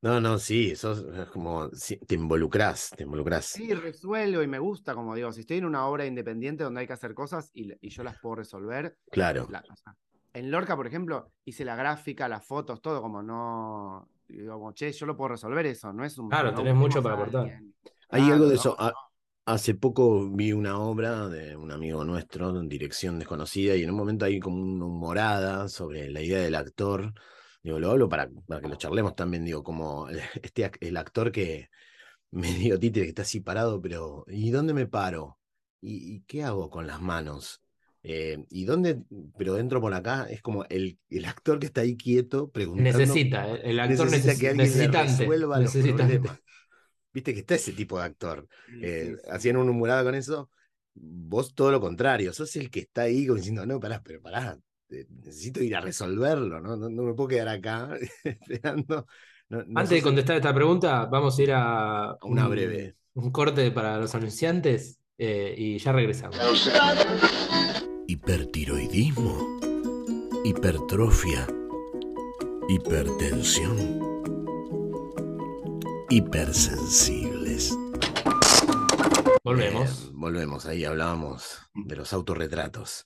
[0.06, 3.46] No, no, sí, sos es como sí, te involucrás, te involucrás.
[3.56, 6.88] Sí, resuelvo y me gusta, como digo, si estoy en una obra independiente donde hay
[6.88, 8.98] que hacer cosas y, y yo las puedo resolver.
[9.10, 9.48] Claro.
[9.50, 9.96] la- o sea,
[10.34, 14.08] en Lorca, por ejemplo, hice la gráfica, las fotos, todo como no.
[14.28, 16.30] Digo, como, che, yo lo puedo resolver eso, no es un.
[16.30, 17.60] Claro, no tenés mucho para aportar.
[18.12, 18.78] Hay Claro, algo de no, eso.
[18.78, 18.92] no.
[19.48, 23.96] Hace poco vi una obra de un amigo nuestro, en dirección desconocida, y en un
[23.98, 27.14] momento hay como una humorada sobre la idea del actor.
[27.66, 31.32] Digo, lo hablo para, para que lo charlemos también, digo, como el- este, el actor
[31.32, 31.70] que
[32.32, 35.40] medio títere que está así parado, pero ¿y dónde me paro?
[35.82, 37.62] ¿Y, y qué hago con las manos?
[38.04, 39.02] Eh, ¿y dónde?
[39.38, 43.14] Pero entro por acá, es como el, el actor que está ahí quieto preguntando.
[43.16, 46.40] Necesita, eh, el actor necesita neces- que alguien le resuelva los problemas.
[47.14, 48.48] Viste que está ese tipo de actor.
[48.80, 50.50] Eh, hacían una humorada con eso.
[50.94, 54.60] Vos todo lo contrario, sos el que está ahí como diciendo, no, pará, pero pará,
[54.90, 56.76] necesito ir a resolverlo, ¿no?
[56.78, 57.90] No, no me puedo quedar acá
[58.24, 59.08] esperando.
[59.50, 62.96] No- no Antes sos de contestar esta pregunta, vamos a ir a una un- breve.
[63.14, 66.38] un corte para los anunciantes eh, y ya regresamos.
[68.08, 69.60] Hipertiroidismo,
[70.44, 71.48] hipertrofia,
[72.70, 74.00] hipertensión,
[76.10, 77.78] hipersensibles.
[79.44, 80.06] Volvemos.
[80.06, 83.06] Eh, volvemos, ahí hablábamos de los autorretratos.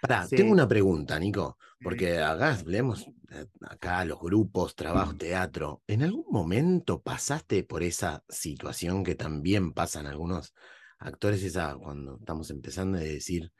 [0.00, 0.36] Pará, Sí.
[0.36, 5.82] tengo una pregunta, Nico, porque acá leemos eh, acá los grupos, trabajo, teatro.
[5.86, 10.54] ¿En algún momento pasaste por esa situación que también pasan algunos
[10.98, 13.52] actores, esa cuando estamos empezando a decir,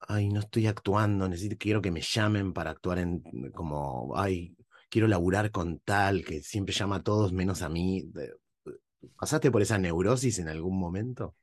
[0.00, 3.22] ay, no estoy actuando, necesito, quiero que me llamen para actuar en
[3.52, 4.56] como, ay,
[4.90, 8.02] quiero laburar con tal, que siempre llama a todos menos a mí.
[8.12, 8.34] De-
[9.18, 11.34] ¿Pasaste por esa neurosis en algún momento?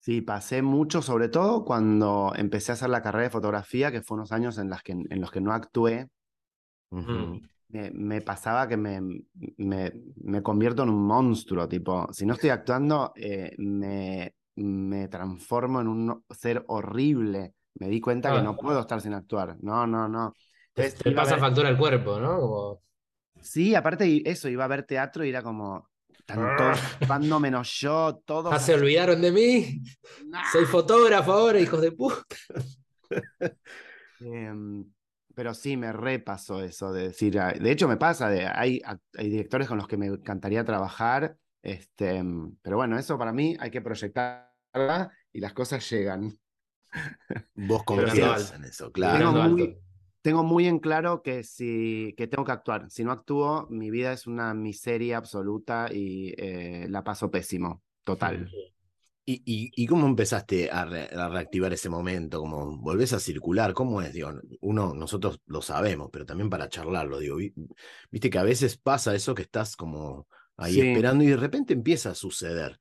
[0.00, 4.16] Sí, pasé mucho, sobre todo cuando empecé a hacer la carrera de fotografía, que fue
[4.16, 6.08] unos años en, las que, en los que no actué.
[6.90, 7.40] Mm.
[7.70, 8.98] Me, me pasaba que me,
[9.58, 9.92] me,
[10.24, 15.88] me convierto en un monstruo, tipo, si no estoy actuando, eh, me, me transformo en
[15.88, 17.52] un ser horrible.
[17.74, 18.42] Me di cuenta que Ah.
[18.42, 19.56] no puedo estar sin actuar.
[19.60, 20.34] No, no, no.
[20.72, 22.40] Te, Entonces, te pasa ver- factura al cuerpo, ¿no?
[22.40, 22.80] Como,
[23.40, 25.88] Sí, aparte eso, iba a ver teatro y era como,
[26.28, 28.52] están todos actuando menos yo, todos.
[28.52, 29.82] ¿Ah, se olvidaron de mí?
[30.52, 32.36] Soy fotógrafo ahora, hijos de puta.
[34.20, 34.84] Em,
[35.32, 38.82] pero sí, me repasó eso de decir, ah, de hecho me pasa, de, hay,
[39.16, 42.24] hay directores con los que me encantaría trabajar, este,
[42.60, 46.36] pero bueno, eso para mí hay que proyectarla y las cosas llegan.
[47.54, 48.54] Vos alto.
[48.56, 49.30] en eso, claro.
[49.32, 49.78] Muy.
[50.22, 54.12] Tengo muy en claro que si que tengo que actuar, si no actúo, mi vida
[54.12, 58.50] es una miseria absoluta y eh, la paso pésimo, total.
[59.24, 62.40] ¿Y, y, y cómo empezaste a, re- a reactivar ese momento?
[62.40, 64.14] Como volvés a circular, ¿cómo es?
[64.14, 67.52] Digo, uno, nosotros lo sabemos, pero también para charlarlo, digo, vi-
[68.10, 70.80] viste que a veces pasa eso que estás como ahí Sí.
[70.80, 72.78] esperando y de repente empieza a suceder.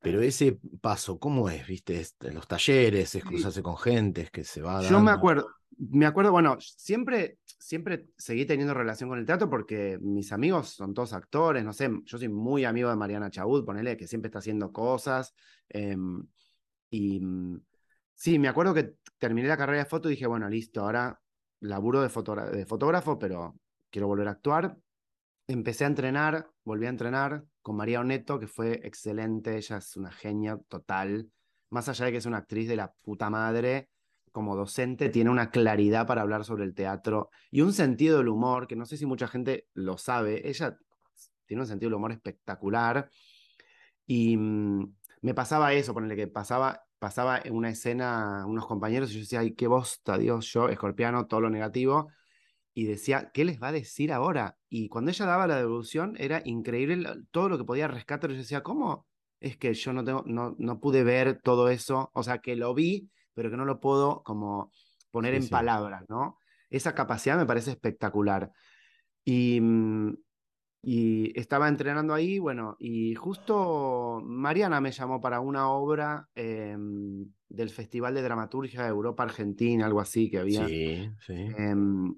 [0.00, 1.66] Pero ese paso, ¿cómo es?
[1.68, 2.00] ¿Viste?
[2.00, 3.26] Es en los talleres, es Sí.
[3.26, 5.10] cruzarse con gente, es que se va Yo me dando.
[5.10, 10.70] acuerdo, me acuerdo, bueno, siempre, siempre seguí teniendo relación con el teatro porque mis amigos
[10.70, 14.28] son todos actores, no sé, yo soy muy amigo de Mariana Chaud, ponele, que siempre
[14.28, 15.34] está haciendo cosas.
[15.68, 16.26] em,
[16.90, 17.20] y
[18.14, 21.20] sí, me acuerdo que terminé la carrera de foto y dije, bueno, listo, ahora
[21.60, 23.58] laburo de, de fotógrafo, pero
[23.90, 24.76] quiero volver a actuar.
[25.48, 30.10] Empecé a entrenar, volví a entrenar con María Oneto, que fue excelente, ella es una
[30.10, 31.30] genia total,
[31.70, 33.88] más allá de que es una actriz de la puta madre,
[34.36, 38.66] como docente tiene una claridad para hablar sobre el teatro y un sentido del humor
[38.66, 40.46] que no sé si mucha gente lo sabe.
[40.46, 40.76] Ella
[41.46, 43.08] tiene un sentido del humor espectacular
[44.06, 49.14] y mm, me pasaba eso, ponerle que pasaba, pasaba en una escena unos compañeros y
[49.14, 52.08] yo decía, ay, qué bosta, Dios, yo, escorpiano, todo lo negativo.
[52.74, 54.58] Y decía, ¿qué les va a decir ahora?
[54.68, 58.30] Y cuando ella daba la devolución, era increíble todo lo que podía rescatar.
[58.32, 59.06] Yo decía, ¿cómo
[59.40, 62.10] es que yo no, tengo, no, no pude ver todo eso?
[62.12, 64.72] O sea, que lo vi, pero que no lo puedo como
[65.12, 65.50] poner Sí, en sí.
[65.50, 66.40] palabras, ¿no?
[66.70, 68.50] Esa capacidad me parece espectacular.
[69.24, 70.14] Y, mm,
[70.82, 77.70] y estaba entrenando ahí, bueno, y justo Mariana me llamó para una obra em, del
[77.70, 80.62] Festival de Dramaturgia de Europa Argentina, algo así que había.
[80.68, 81.34] Sí, sí.
[81.58, 82.14] Em,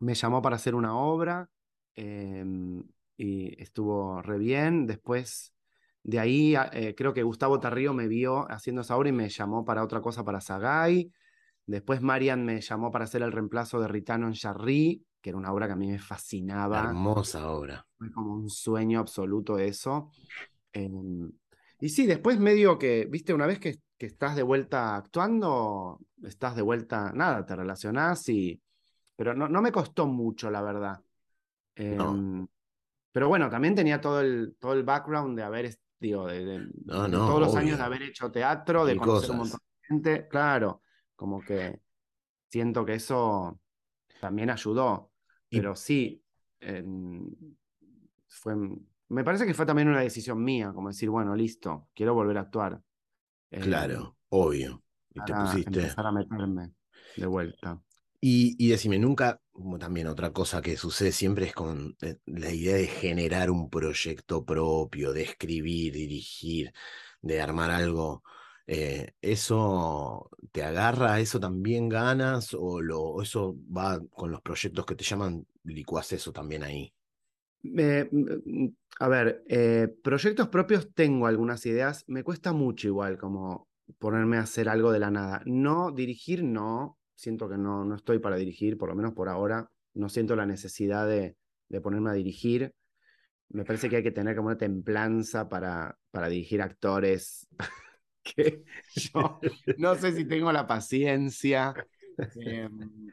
[0.00, 1.50] me llamó para hacer una obra
[1.94, 2.82] em,
[3.16, 4.86] y estuvo re bien.
[4.86, 5.54] Después
[6.02, 9.64] de ahí, eh, creo que Gustavo Tarrío me vio haciendo esa obra y me llamó
[9.64, 11.12] para otra cosa para Sagay.
[11.66, 15.52] Después Marian me llamó para hacer el reemplazo de Ritano en Charry, que era una
[15.52, 16.84] obra que a mí me fascinaba.
[16.84, 17.86] Hermosa obra.
[17.98, 20.10] Fue como un sueño absoluto eso.
[20.72, 21.30] Em,
[21.78, 26.56] y sí, después medio que, viste, una vez que, que, estás de vuelta actuando, estás
[26.56, 28.60] de vuelta, nada, te relacionás y...
[29.16, 30.98] Pero no, no me costó mucho, la verdad.
[31.76, 32.14] No.
[32.14, 32.46] Em,
[33.12, 37.02] pero bueno, también tenía todo el, todo el background de haber, digo, de, de- No,
[37.04, 39.50] de no, todos los años de haber hecho teatro, de conocer un cosas.
[39.52, 40.28] montón de gente.
[40.28, 40.82] Claro,
[41.16, 41.80] como que
[42.48, 43.60] siento que eso
[44.20, 45.12] también ayudó.
[45.50, 46.24] Y- Pero sí,
[48.28, 48.54] fue,
[49.08, 52.42] me parece que fue también una decisión mía, como decir, bueno, listo, quiero volver a
[52.42, 52.80] actuar.
[53.50, 54.82] Em, Claro, obvio.
[55.12, 55.80] Y te pusiste.
[55.80, 56.72] empezar a meterme
[57.16, 57.80] de vuelta.
[58.22, 59.40] Y, y decime, nunca,
[59.78, 64.44] también otra cosa que sucede siempre es con eh, la idea de generar un proyecto
[64.44, 66.72] propio, de escribir, dirigir,
[67.22, 68.22] de armar algo.
[68.66, 71.18] eh, ¿eso te agarra?
[71.20, 72.54] ¿Eso también ganas?
[72.54, 75.46] ¿O lo, eso va con los proyectos que te llaman?
[75.64, 76.92] ¿Licuás eso también ahí?
[77.62, 78.68] Eh, mm,
[79.00, 82.04] a ver, eh, proyectos propios tengo algunas ideas.
[82.08, 83.68] Me cuesta mucho igual como
[83.98, 85.42] ponerme a hacer algo de la nada.
[85.46, 86.98] No, dirigir no.
[87.20, 89.70] Siento que no, no estoy para dirigir, por lo menos por ahora.
[89.92, 91.36] No siento la necesidad de,
[91.68, 92.72] de ponerme a dirigir.
[93.50, 97.46] Me parece que hay que tener como una templanza para, para dirigir actores
[98.22, 98.64] que
[98.96, 99.40] yo
[99.76, 101.78] no sé si tengo la paciencia.
[102.34, 103.12] Em,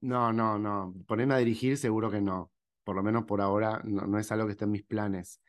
[0.00, 0.94] no, no, no.
[1.06, 2.52] Ponerme a dirigir seguro que no.
[2.84, 5.40] Por lo menos por ahora no, no es algo que esté en mis planes.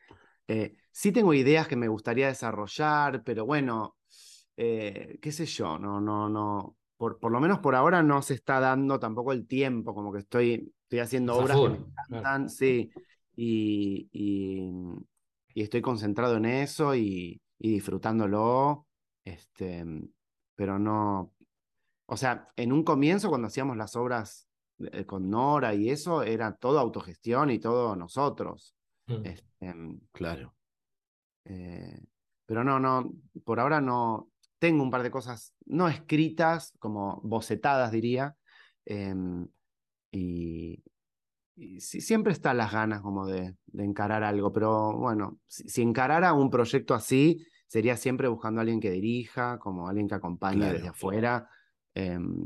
[0.48, 3.98] Eh, sí tengo ideas que me gustaría desarrollar, pero bueno,
[4.56, 6.76] eh, qué sé yo, no, no, no.
[7.00, 10.18] Por, por lo menos por ahora no se está dando tampoco el tiempo, como que
[10.18, 11.92] estoy, estoy haciendo obras que me claro.
[12.10, 12.90] encantan, sí,
[13.34, 14.70] y, y,
[15.54, 18.86] y estoy concentrado en eso y, y disfrutándolo,
[19.24, 19.82] este,
[20.54, 21.32] pero no,
[22.04, 24.46] o sea, en un comienzo cuando hacíamos las obras
[24.92, 28.74] eh, con Nora y eso, era todo autogestión y todo nosotros.
[29.06, 29.24] Mm.
[29.24, 29.74] Este,
[30.12, 30.54] Claro.
[31.46, 31.98] eh,
[32.44, 33.10] pero no, no,
[33.44, 34.29] por ahora no.
[34.60, 38.36] Tengo un par de cosas no escritas, como bocetadas, diría.
[38.84, 39.48] em,
[40.12, 40.82] y
[41.80, 46.50] siempre están las ganas como de, de encarar algo, pero bueno, si, si encarara un
[46.50, 50.74] proyecto así, sería siempre buscando a alguien que dirija, como alguien que acompañe Claro.
[50.74, 51.48] desde afuera,
[51.94, 52.44] em,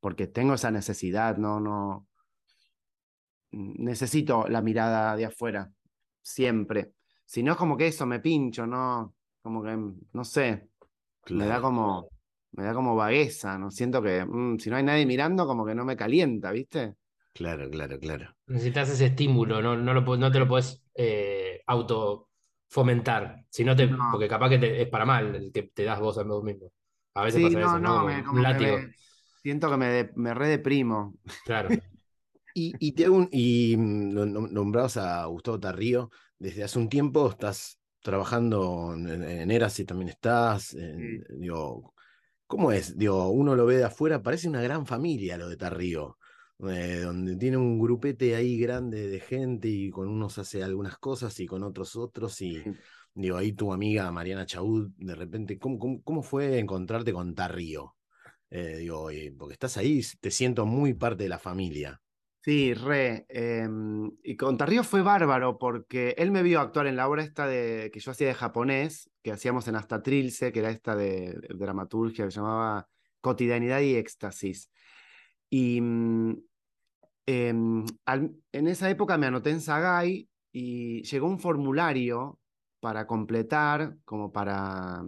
[0.00, 2.06] porque tengo esa necesidad, no, no.
[3.50, 5.72] Necesito la mirada de afuera,
[6.22, 6.92] siempre.
[7.24, 9.76] Si no es como que eso me pincho, no, como que,
[10.12, 10.68] no sé,
[11.30, 12.12] me da como,
[12.52, 13.70] me da como vagueza, ¿no?
[13.70, 16.94] Siento que mm, si no hay nadie mirando, como que no me calienta, ¿viste?
[17.32, 18.36] Claro, claro, claro.
[18.46, 22.30] Necesitas ese estímulo, no, no, lo, no te lo puedes eh, auto
[22.68, 23.96] fomentar, si no te, No.
[24.08, 26.70] porque capaz que te- es para mal el que te das vos a vos mismo.
[27.14, 27.92] A veces Sí, pasa no, eso, ¿no?
[27.92, 28.86] no, Como me, como que látigo.
[28.86, 28.94] me-
[29.42, 31.14] siento que me, de- me redeprimo.
[31.42, 31.72] Claro.
[32.54, 36.88] Y, y, te un- y mm, lo nom- nombrabas a Gustavo Tarrío, desde hace un
[36.88, 41.94] tiempo estás trabajando en, en- y también estás, en- digo,
[42.46, 42.96] ¿cómo es?
[42.98, 46.18] Digo, uno lo ve de afuera, parece una gran familia lo de Tarrío,
[46.68, 51.38] eh, donde tiene un grupete ahí grande de gente y con unos hace algunas cosas
[51.40, 52.72] y con otros otros y Sí.
[53.14, 57.96] digo, ahí tu amiga Mariana Chaud, de repente, ¿cómo, cómo, cómo fue encontrarte con Tarrío?
[58.50, 62.00] Eh, digo, porque estás ahí, te siento muy parte de la familia.
[62.46, 63.26] Sí, re.
[63.28, 67.48] em, y con Tarrío fue bárbaro porque él me vio actuar en la obra esta
[67.48, 71.36] de, que yo hacía de japonés, que hacíamos en Hasta Trilce, que era esta de,
[71.56, 72.88] dramaturgia que se llamaba
[73.20, 74.70] Cotidianidad y Éxtasis.
[75.50, 75.80] Y
[78.04, 82.40] al- en esa época me anoté en Sagay y llegó un formulario
[82.80, 85.04] para completar, como para.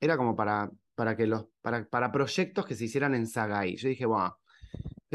[0.00, 1.46] Era como para, para que los.
[1.60, 3.76] Para, para proyectos que se hicieran en Sagay.
[3.76, 4.36] Yo dije, bueno,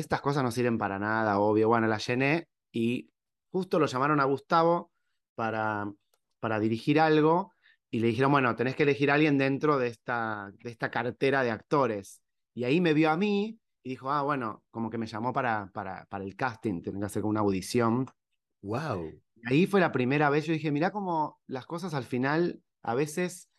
[0.02, 1.68] estas cosas no sirven para nada, obvio.
[1.68, 3.10] Bueno, la llené y
[3.52, 4.92] justo lo llamaron a Gustavo
[5.36, 5.92] para,
[6.40, 7.54] para dirigir algo
[7.90, 11.44] y le dijeron, bueno, tenés que elegir a alguien dentro de esta, de esta cartera
[11.44, 12.22] de actores.
[12.54, 15.72] Y ahí me vio a mí y dijo, ah, bueno, como que me llamó para,
[15.74, 18.06] para, para el casting, tenía que hacer como una audición.
[18.62, 19.12] ¡Wow!
[19.46, 23.50] Ahí fue la primera vez, yo dije, mirá cómo las cosas al final a veces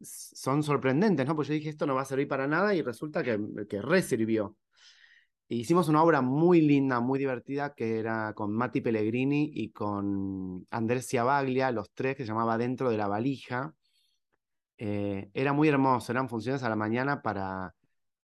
[0.00, 1.34] son sorprendentes, ¿no?
[1.34, 3.38] Pues yo dije, esto no va a servir para nada y resulta que,
[3.68, 4.56] que re sirvió.
[5.48, 11.08] Hicimos una obra muy linda, muy divertida, que era con Mati Pellegrini y con Andrés
[11.08, 13.74] Ciabaglia, los tres, que se llamaba Dentro de la Valija.
[14.76, 17.74] Eh, era muy hermoso, eran funciones a la mañana para,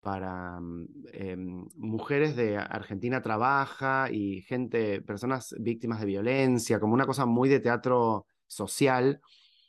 [0.02, 7.06] para mm, em, mujeres de Argentina Trabaja y gente, personas víctimas de violencia, como una
[7.06, 9.22] cosa muy de teatro social.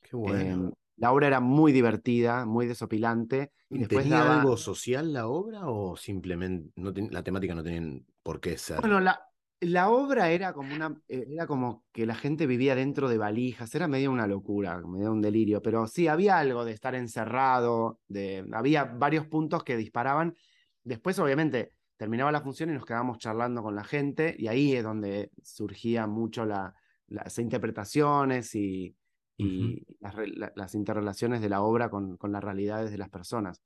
[0.03, 0.67] Qué bueno.
[0.67, 3.53] Em, la obra era muy divertida, muy desopilante.
[3.71, 7.63] Y después ¿Tenía daba- algo social la obra o simplemente no ten- la temática no
[7.63, 8.81] tenía por qué ser?
[8.81, 9.21] Bueno, la,
[9.61, 13.75] la obra era como una, eh, era como que la gente vivía dentro de valijas,
[13.75, 18.47] era medio una locura, medio un delirio, pero sí, había algo de estar encerrado, de,
[18.53, 20.37] había varios puntos que disparaban.
[20.83, 24.85] Después, obviamente, terminaba la función y nos quedábamos charlando con la gente, y ahí es
[24.85, 26.75] donde surgía mucho la,
[27.07, 28.95] las interpretaciones y,
[29.37, 33.62] y la- las interrelaciones de la obra con, con las realidades de las personas.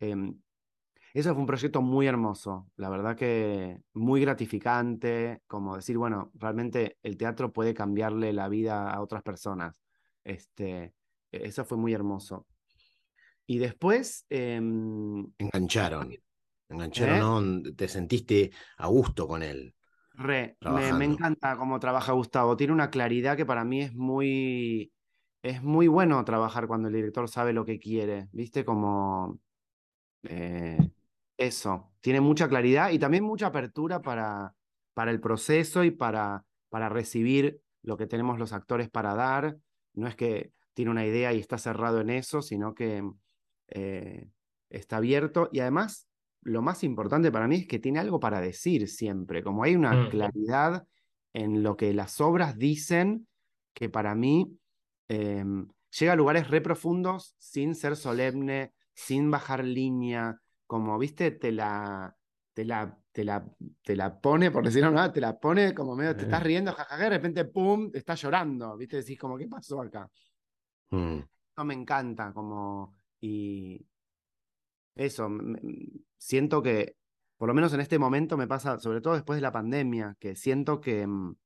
[0.00, 0.40] Em,
[1.14, 6.98] eso fue un proyecto muy hermoso, la verdad que muy gratificante, como decir, bueno, realmente
[7.02, 9.74] el teatro puede cambiarle la vida a otras personas.
[10.24, 12.46] Este, e- eso fue muy hermoso.
[13.46, 16.14] Y después, em, Engancharon.
[16.68, 17.72] Engancharon, ¿no?
[17.74, 19.74] Te sentiste a gusto con él.
[20.14, 22.56] Re, me, me encanta cómo trabaja Gustavo.
[22.56, 24.92] Tiene una claridad que para mí es muy,
[25.46, 28.64] es muy bueno trabajar cuando el director sabe lo que quiere, ¿viste?
[28.64, 29.38] Como
[30.24, 30.90] eh,
[31.36, 31.92] eso.
[32.00, 34.54] Tiene mucha claridad y también mucha apertura para,
[34.92, 39.56] para el proceso y para, para recibir lo que tenemos los actores para dar.
[39.94, 43.08] No es que tiene una idea y está cerrado en eso, sino que
[43.68, 44.28] eh,
[44.68, 46.08] está abierto y además
[46.42, 49.92] lo más importante para mí es que tiene algo para decir siempre, como hay una
[49.94, 50.10] Mm.
[50.10, 50.86] claridad
[51.32, 53.28] en lo que las obras dicen
[53.74, 54.58] que para mí
[55.08, 55.66] em,
[55.98, 62.16] llega a lugares re profundos sin ser solemne, sin bajar línea, como, viste, te la,
[62.52, 63.46] te la, te la,
[63.82, 66.44] te la pone, por decirlo nada, te la pone como medio, te estás Eh.
[66.44, 70.10] riendo, jajaja, de repente, pum, te estás llorando, viste, decís como, ¿qué pasó acá?
[70.90, 71.18] Mm.
[71.18, 73.86] Eso me encanta, como, y
[74.94, 76.96] eso, m- m- siento que,
[77.36, 80.36] por lo menos en este momento me pasa, sobre todo después de la pandemia, que
[80.36, 81.36] siento que, mm,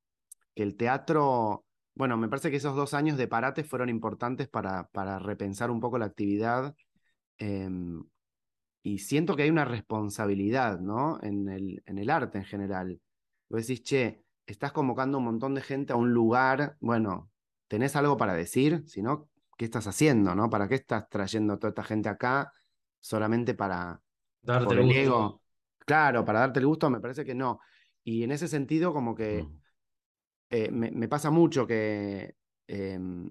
[0.55, 1.65] que el teatro,
[1.95, 5.81] bueno, me parece que esos dos años de parate fueron importantes para, para repensar un
[5.81, 6.75] poco la actividad,
[7.39, 8.03] em,
[8.83, 11.19] y siento que hay una responsabilidad, ¿no?
[11.23, 13.01] En el, en el arte en general.
[13.49, 17.31] Vos decís, che, estás convocando un montón de gente a un lugar, bueno,
[17.69, 18.85] ¿tenés algo para decir?
[18.87, 19.29] Si no,
[19.59, 20.49] ¿qué estás haciendo, no?
[20.49, 22.53] ¿Para qué estás trayendo toda esta gente acá
[23.01, 24.01] solamente para,
[24.43, 25.01] Darte el el gusto.
[25.01, 25.43] ego?
[25.79, 27.61] Claro, para darte el gusto, me parece que no.
[28.03, 29.60] Y en ese sentido, como que Mm.
[30.51, 32.35] Eh, me, me pasa mucho que
[32.67, 33.31] em,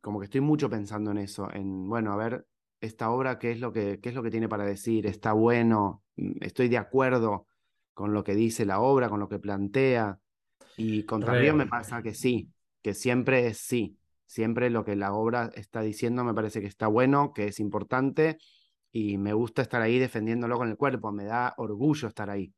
[0.00, 2.46] como que estoy mucho pensando en eso, en, bueno, a ver,
[2.80, 5.06] esta obra, ¿qué es lo que, qué es lo que tiene para decir?
[5.06, 6.02] ¿Está bueno?
[6.16, 7.46] Mm, ¿Estoy de acuerdo
[7.94, 10.18] con lo que dice la obra, con lo que plantea?
[10.76, 11.22] Y con.
[11.22, 12.50] Tarrío me pasa que sí,
[12.82, 13.96] que siempre es sí.
[14.26, 18.38] Siempre lo que la obra está diciendo me parece que está bueno, que es importante
[18.92, 22.52] y me gusta estar ahí defendiéndolo con el cuerpo, me da orgullo estar ahí.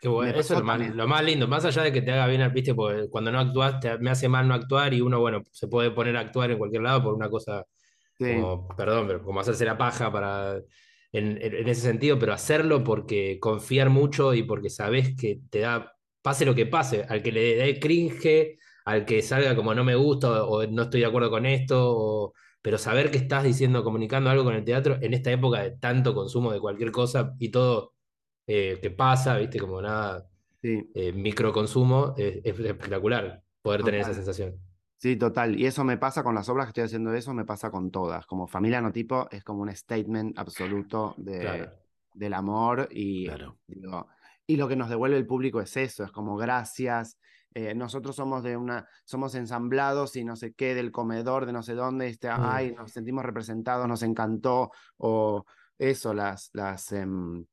[0.00, 0.96] Qué bueno, eso es lo más, también.
[0.96, 3.80] lo más lindo, más allá de que te haga bien, viste, porque cuando no actúas
[3.80, 6.58] te- me hace mal no actuar y uno, bueno, se puede poner a actuar en
[6.58, 7.64] cualquier lado por una cosa
[8.18, 10.56] Sí, como, perdón, pero como hacerse la paja para,
[11.12, 15.60] en, en- en ese sentido, pero hacerlo porque confiar mucho y porque sabes que te
[15.60, 15.92] da,
[16.22, 19.94] pase lo que pase, al que le dé cringe, al que salga como no me
[19.96, 22.32] gusta o, o no estoy de acuerdo con esto, o-
[22.62, 26.14] pero saber que estás diciendo, comunicando algo con el teatro en esta época de tanto
[26.14, 27.94] consumo de cualquier cosa y todo
[28.52, 30.26] eh, que pasa, viste, como nada,
[30.60, 30.90] sí.
[30.94, 34.56] eh, microconsumo, es espectacular poder tener esa sensación.
[34.96, 35.58] Sí, total.
[35.58, 38.26] Y eso me pasa con las obras que estoy haciendo, eso me pasa con todas.
[38.26, 41.70] Como Familia No Tipo es como un statement absoluto de, Claro.
[42.12, 43.56] del amor y, Claro.
[43.68, 44.08] digo,
[44.46, 47.16] y lo que nos devuelve el público es eso, es como gracias.
[47.52, 51.62] eh, nosotros somos de una, somos ensamblados y no sé qué, del comedor, de no
[51.64, 52.36] sé dónde, este, Mm.
[52.38, 55.44] ay, nos sentimos representados, nos encantó, o
[55.76, 57.44] eso, las, las, em,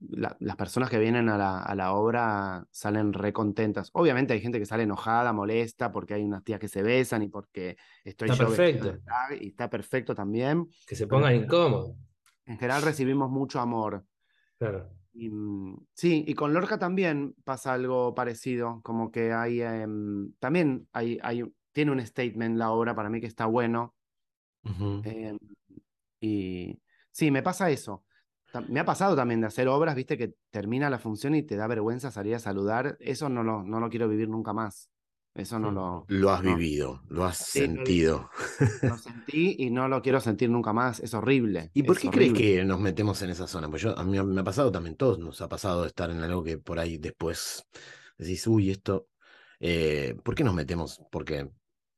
[0.00, 3.90] la- las personas que vienen a la, a la obra salen re contentas.
[3.92, 7.28] Obviamente hay gente que sale enojada, molesta, porque hay unas tías que se besan y
[7.28, 8.98] porque estoy Está yo perfecto.
[9.40, 10.68] y está perfecto también.
[10.86, 11.96] Que se pongan incómodos.
[12.46, 14.04] En general recibimos mucho amor.
[14.58, 14.90] Claro.
[15.12, 20.88] Y, mm, sí, y con Lorca también pasa algo parecido, como que hay, em, también
[20.92, 23.94] hay, hay, tiene un statement la obra para mí que está bueno.
[25.04, 25.38] Em,
[26.20, 26.80] y
[27.10, 28.04] sí, me pasa eso.
[28.68, 31.66] Me ha pasado también de hacer obras, viste, que termina la función y te da
[31.66, 32.96] vergüenza salir a saludar.
[33.00, 34.90] Eso no lo, no lo quiero vivir nunca más.
[35.34, 35.74] Eso no Sí.
[35.74, 36.56] lo, Lo has no.
[36.56, 38.30] vivido, lo has Sí, sentido.
[38.80, 41.00] lo sentí y no lo quiero sentir nunca más.
[41.00, 41.70] Es horrible.
[41.74, 43.68] ¿Y por qué crees que nos metemos en esa zona?
[43.68, 46.42] Pues yo, a mí me ha pasado también, todos nos ha pasado estar en algo
[46.42, 47.64] que por ahí después
[48.18, 49.08] decís, uy, esto,
[49.60, 51.00] eh, ¿por qué nos metemos?
[51.10, 51.50] Porque,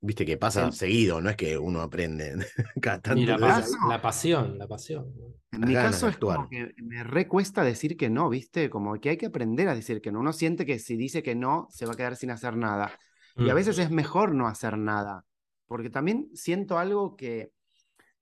[0.03, 2.35] viste que pasa seguido, no es que uno aprende
[2.83, 3.21] cada tanto.
[3.21, 5.15] Y la, de pasión, la pasión.
[5.53, 8.69] En las mi caso es como que me recuesta decir que no, ¿viste?
[8.69, 10.21] Como que hay que aprender a decir que no.
[10.21, 12.93] Uno siente que si dice que no, se va a quedar sin hacer nada.
[13.37, 13.57] Y a Mm.
[13.57, 15.25] veces es mejor no hacer nada,
[15.67, 17.53] porque también siento algo que,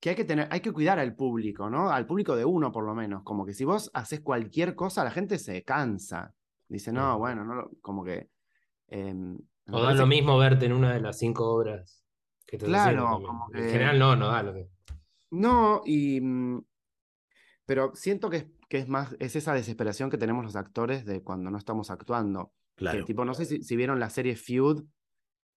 [0.00, 1.90] que hay que tener, hay que cuidar al público, ¿no?
[1.90, 5.10] Al público de uno por lo menos, como que si vos haces cualquier cosa, la
[5.10, 6.32] gente se cansa.
[6.68, 7.18] Dice, no, Mm.
[7.18, 8.28] bueno, no, lo- como que...
[8.88, 9.38] em,
[9.70, 12.02] me O da lo que- mismo verte en una de las cinco obras
[12.46, 14.68] que te Claro, como En que- general no, no da lo que.
[15.30, 16.20] No, y...
[16.20, 16.62] mm,
[17.66, 21.22] Pero siento que es, que es más, es esa desesperación que tenemos los actores de
[21.22, 22.52] cuando no estamos actuando.
[22.74, 23.04] Que Claro.
[23.04, 24.82] tipo, no sé si, si vieron la serie Feud.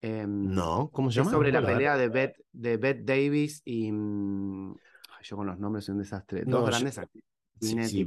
[0.02, 1.32] em, No, ¿cómo se Es llama?
[1.38, 3.92] sobre la pelea de Beth, de Beth Davis y.
[3.92, 6.44] mm, ay, yo con los nombres soy un desastre.
[6.46, 7.30] No, Dos yo- grandes actrices.
[7.92, 8.06] Sí,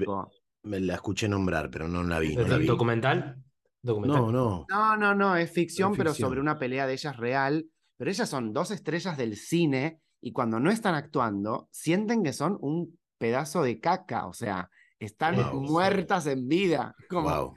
[0.64, 2.34] Me la escuché nombrar, pero no la vi.
[2.36, 2.66] No, la vi.
[2.66, 3.36] ¿Documental?
[3.84, 4.22] ¿Documental?
[4.22, 4.66] no, no.
[4.68, 7.66] No, no, no, es ficción, Es pero sobre una pelea de ellas real.
[7.96, 12.58] Pero ellas son dos estrellas del cine y cuando no están actuando, sienten que son
[12.60, 14.26] un pedazo de caca.
[14.26, 14.68] O sea,
[14.98, 15.70] están Wow, sí.
[15.72, 16.94] muertas en vida.
[17.08, 17.54] Como, Wow.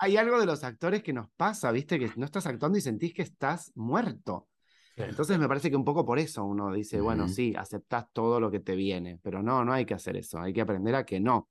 [0.00, 1.98] Hay algo de los actores que nos pasa, ¿viste?
[1.98, 4.48] Que no estás actuando y sentís que estás muerto.
[4.96, 5.02] Sí.
[5.04, 8.50] Entonces me parece que un poco por eso uno dice, bueno, sí, aceptás todo lo
[8.50, 11.18] que te viene, pero no, no hay que hacer eso, hay que aprender a que
[11.20, 11.48] no.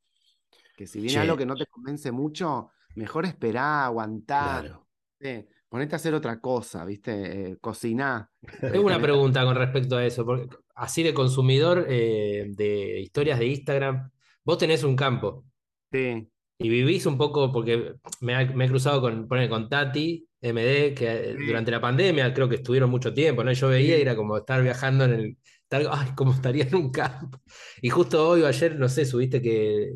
[0.75, 4.87] Que si viene algo que no te convence mucho, mejor esperá, aguantá, Claro.
[5.19, 7.51] eh, ponete a hacer otra cosa, ¿viste?
[7.51, 8.29] Eh, cociná.
[8.73, 13.47] Tengo una pregunta con respecto a eso, porque así de consumidor eh, de historias de
[13.47, 14.11] Instagram,
[14.43, 15.45] vos tenés un campo
[15.91, 16.27] Sí,
[16.59, 20.93] y vivís un poco, porque me, ha- me he cruzado con, ponele, con Tati, MD,
[20.95, 21.45] que eh, Sí.
[21.47, 23.51] durante la pandemia creo que estuvieron mucho tiempo, ¿no?
[23.53, 26.91] Yo veía y era como estar viajando en el, estar, ay, como estaría en un
[26.91, 27.39] campo.
[27.81, 29.93] Y justo hoy o ayer, no sé, subiste que,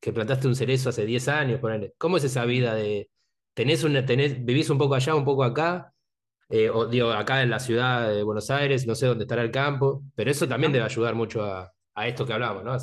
[0.00, 1.94] que plantaste un cerezo hace 10 años, ponele.
[1.98, 3.10] ¿Cómo es esa vida de,
[3.54, 5.92] tenés una, tenés, vivís un poco allá, un poco acá?
[6.50, 9.50] Eh, o digo, acá en la ciudad de Buenos Aires, no sé dónde estará el
[9.52, 12.76] campo, pero eso también debe ayudar mucho a, a esto que hablamos, ¿no?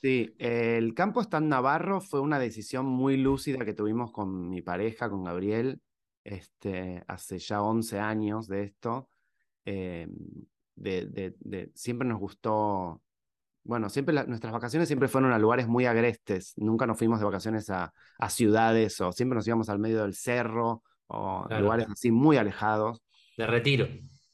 [0.00, 0.34] sí.
[0.38, 5.08] El campo está en Navarro fue una decisión muy lúcida que tuvimos con mi pareja,
[5.10, 5.80] con Gabriel,
[6.24, 9.08] este, hace ya 11 años de esto.
[9.66, 10.08] eh,
[10.76, 11.06] de,
[11.40, 13.02] de- siempre nos gustó,
[13.64, 17.24] bueno, siempre la- nuestras vacaciones siempre fueron a lugares muy agrestes, nunca nos fuimos de
[17.26, 21.62] vacaciones a, a ciudades o siempre nos íbamos al medio del cerro o Claro.
[21.62, 23.02] lugares así muy alejados.
[23.36, 23.86] De retiro.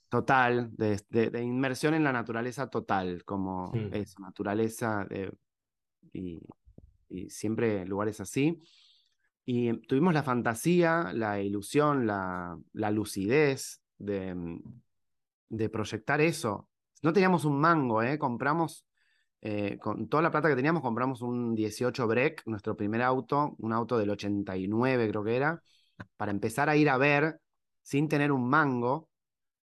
[0.09, 3.93] Total, de, de- de inmersión en la naturaleza total, como Mm.
[3.95, 5.31] eso, naturaleza eh,
[6.13, 6.41] y,
[7.11, 8.63] y siempre lugares así.
[9.45, 14.63] Y tuvimos la fantasía, la ilusión, la, la lucidez de, mm,
[15.51, 16.69] de proyectar eso.
[17.03, 18.19] No teníamos un mango, ¿eh?
[18.19, 18.85] Compramos,
[19.41, 23.73] eh, con toda la plata que teníamos, compramos un 18 Break, nuestro primer auto, un
[23.73, 25.63] auto del 89 creo que era,
[26.17, 27.41] para empezar a ir a ver
[27.83, 29.09] sin tener un mango.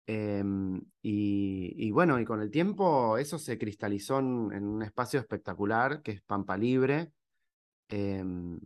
[0.09, 5.19] Em, y, y bueno, y con el tiempo eso se cristalizó en, en un espacio
[5.19, 7.11] espectacular que es Pampa Libre.
[7.89, 8.59] em,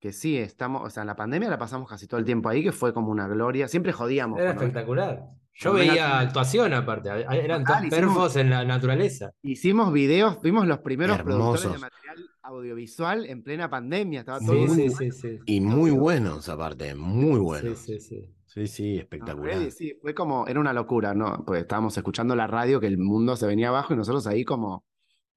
[0.00, 2.62] que sí, estamos, o sea, en la pandemia la pasamos casi todo el tiempo ahí,
[2.62, 3.68] que fue como una gloria.
[3.68, 4.38] Siempre jodíamos.
[4.40, 5.37] Era espectacular.
[5.60, 9.32] Yo veía actuación aparte, eran Total, todos hicimos- perfos en la naturaleza.
[9.42, 14.20] Hicimos videos, fuimos los primeros productores de material audiovisual en plena pandemia.
[14.20, 15.38] Estaba Sí, todo sí, sí, sí.
[15.46, 17.78] Y muy buenos, aparte, muy buenos.
[17.80, 18.34] Sí, sí, sí.
[18.46, 19.58] Sí, sí, No, espectacular.
[19.58, 21.44] ready, sí, fue como, era una locura, ¿no?
[21.44, 24.84] Pues estábamos escuchando la radio que el mundo se venía abajo y nosotros ahí como,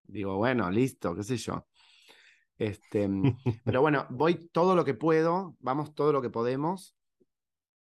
[0.03, 1.67] digo, bueno, listo, qué sé yo.
[2.57, 3.09] Este,
[3.65, 6.95] pero bueno, voy todo lo que puedo, vamos todo lo que podemos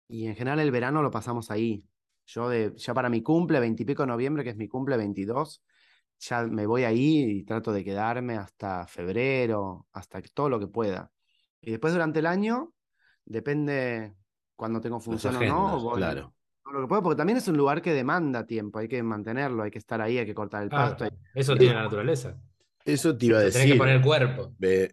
[0.07, 1.85] y en general el verano lo pasamos ahí.
[2.27, 5.63] Yo de, ya para mi cumple, veintipico de noviembre, que es mi cumple 22,
[6.19, 10.67] ya me voy ahí y trato de quedarme hasta febrero, hasta que- todo lo que
[10.67, 11.11] pueda.
[11.61, 12.73] Y después durante el año,
[13.25, 14.15] depende
[14.57, 16.35] cuando tengo función o no, voy claro.
[16.63, 19.63] todo lo que puedo, porque también es un lugar que demanda tiempo, hay que mantenerlo,
[19.63, 21.05] hay que estar ahí, hay que cortar el Claro, pasto.
[21.05, 22.41] hay- eso tiene la naturaleza.
[22.87, 23.73] Eso te iba a Tenés decir.
[23.73, 24.55] que poner cuerpo.
[24.63, 24.91] Eh,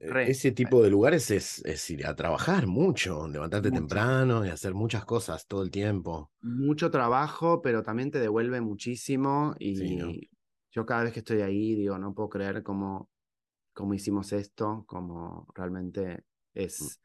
[0.00, 0.24] re.
[0.30, 3.80] ese tipo de lugares es, es ir a trabajar mucho, levantarte Mucho.
[3.80, 6.30] temprano y hacer muchas cosas todo el tiempo.
[6.42, 10.12] Mucho trabajo, pero también te devuelve muchísimo y Sí, ¿no?
[10.72, 13.10] yo cada vez que estoy ahí digo, no puedo creer cómo,
[13.74, 17.00] cómo hicimos esto, cómo realmente es...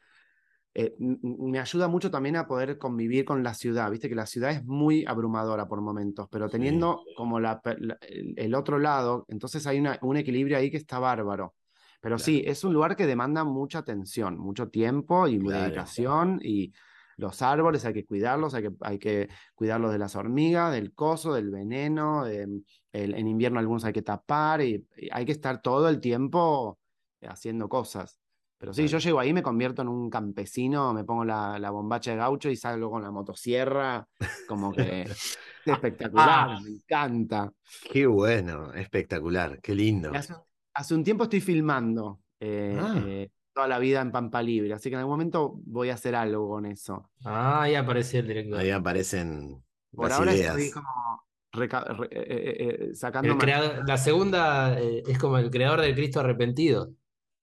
[0.74, 4.52] eh, me ayuda mucho también a poder convivir con la ciudad, viste que la ciudad
[4.52, 6.52] es muy abrumadora por momentos, pero Sí.
[6.54, 10.70] teniendo como la, per- la- el, el otro lado, entonces hay una- un equilibrio ahí
[10.70, 11.56] que está bárbaro.
[12.00, 12.26] Pero Claro.
[12.26, 15.64] sí, es un lugar que demanda mucha atención, mucho tiempo y Claro.
[15.64, 16.72] dedicación y
[17.16, 21.34] los árboles hay que cuidarlos, hay que, hay que cuidarlos de las hormigas, del coso,
[21.34, 22.62] del veneno, de-
[22.92, 26.78] el- en invierno algunos hay que tapar y, y hay que estar todo el tiempo
[27.22, 28.20] haciendo cosas.
[28.60, 32.12] Pero sí, yo llego ahí, me convierto en un campesino, me pongo la, la bombacha
[32.12, 34.08] de gaucho y salgo con la motosierra,
[34.48, 37.52] como que es espectacular, me encanta.
[37.92, 40.12] Qué bueno, espectacular, qué lindo.
[40.14, 40.34] Hace,
[40.74, 42.96] hace un tiempo estoy filmando eh, Ah.
[43.06, 46.16] eh, toda la vida en Pampa Libre, así que en algún momento voy a hacer
[46.16, 47.12] algo con eso.
[47.26, 48.60] Ah, ahí apareció el director.
[48.60, 50.58] Ahí aparecen Por las ahora ideas.
[50.58, 55.82] estoy como reca- re- eh, sacando El más- creador- la segunda es como el creador
[55.82, 56.92] del Cristo arrepentido.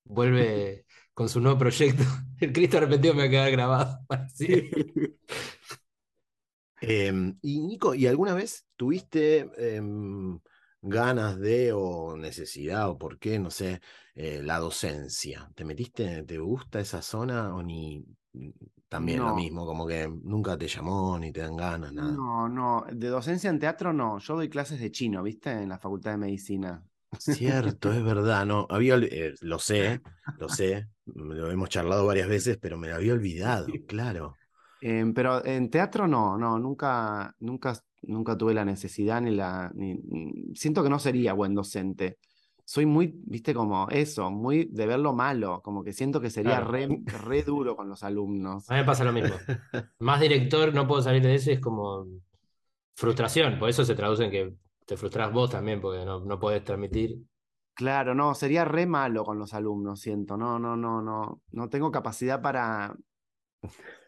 [0.07, 0.84] Vuelve
[1.15, 2.03] con su nuevo proyecto.
[2.41, 4.01] El Cristo arrepentido me va a quedar grabado.
[4.35, 4.71] Sí.
[6.87, 10.39] Em, y Nico, ¿y alguna vez tuviste em,
[10.83, 13.81] ganas de o necesidad o por qué, no sé,
[14.15, 15.51] eh, la docencia?
[15.55, 18.05] ¿Te metiste, te gusta esa zona o ni
[18.89, 22.13] también lo mismo, como que nunca te llamó ni te dan ganas, nada?
[22.13, 25.53] No, no, de docencia en teatro no, yo doy clases de chino, ¿viste?
[25.53, 26.85] En la Facultad de Medicina.
[27.19, 30.03] Cierto, es verdad, no, había, eh, lo sé,
[30.39, 34.39] lo sé, lo hemos charlado varias veces, pero me lo había olvidado, claro.
[34.81, 39.95] Em, pero en teatro no, no, nunca, nunca, nunca tuve la necesidad ni la, ni,
[39.95, 42.19] ni- siento que no sería buen docente.
[42.67, 46.61] Soy muy, viste, como eso, muy de ver lo malo, como que siento que sería
[46.61, 46.71] Claro.
[46.71, 48.71] re, re duro con los alumnos.
[48.71, 49.47] A mí me pasa lo mismo.
[50.01, 52.07] Más director, no puedo salir de eso, es como
[52.97, 53.59] frustración.
[53.59, 54.55] Por eso se traduce en que
[54.87, 57.19] te frustras vos también, porque no, no podés transmitir.
[57.75, 60.37] Claro, no, sería re malo con los alumnos, siento.
[60.37, 62.95] No, no, no, no, no tengo capacidad para,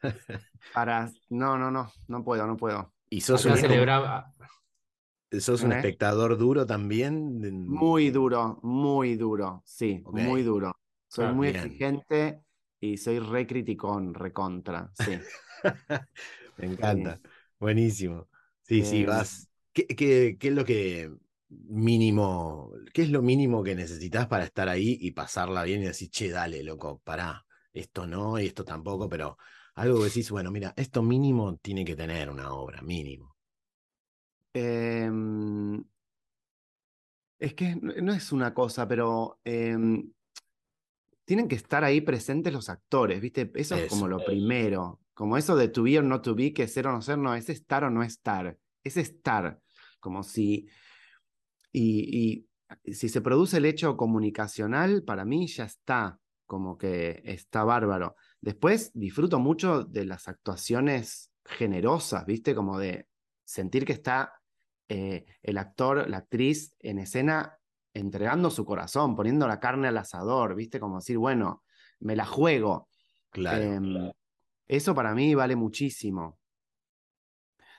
[0.72, 2.92] para, no, no, no, no puedo, no puedo.
[3.10, 4.34] ¿Y sos Acá un, celebraba.
[5.40, 5.72] sos un ¿Eh?
[5.72, 7.40] espectador duro también?
[7.64, 10.72] Muy duro, muy duro, sí, muy duro.
[11.08, 11.48] Soy Ah, muy bien.
[11.48, 12.42] exigente
[12.80, 15.26] y soy re criticón, recontra, sí.
[16.56, 17.20] Me encanta.
[17.58, 18.28] Buenísimo.
[18.62, 19.48] Sí, sí, Eh, vas.
[19.72, 21.12] ¿Qué, qué, qué es lo que
[21.64, 26.10] mínimo, qué es lo mínimo que necesitas para estar ahí y pasarla bien y decir,
[26.10, 29.36] che, dale, loco, pará, esto no y esto tampoco, pero
[29.74, 33.36] algo que decís, bueno, mira, esto mínimo tiene que tener una obra, mínimo.
[34.54, 35.84] Em,
[37.38, 40.10] es que no no es una cosa, pero em,
[41.26, 43.50] tienen que estar ahí presentes los actores, ¿viste?
[43.54, 45.00] Eso es como lo primero.
[45.12, 47.34] Como eso de to be or not to be, que ser o no ser, no,
[47.34, 48.56] es estar o no estar.
[48.82, 49.60] Es estar.
[49.98, 50.68] Como si.
[51.78, 52.46] Y,
[52.82, 56.18] y si se produce el hecho comunicacional, para mí ya está.
[56.46, 58.14] Como que está bárbaro.
[58.40, 62.54] Después disfruto mucho de las actuaciones generosas, ¿viste?
[62.54, 63.08] Como de
[63.44, 64.32] sentir que está
[64.88, 67.58] eh, el actor, la actriz en escena
[67.92, 70.78] entregando su corazón, poniendo la carne al asador, ¿viste?
[70.78, 71.64] Como decir, bueno,
[71.98, 72.88] me la juego.
[73.30, 73.62] Claro.
[73.62, 74.12] Em,
[74.68, 76.38] eso para mí vale muchísimo.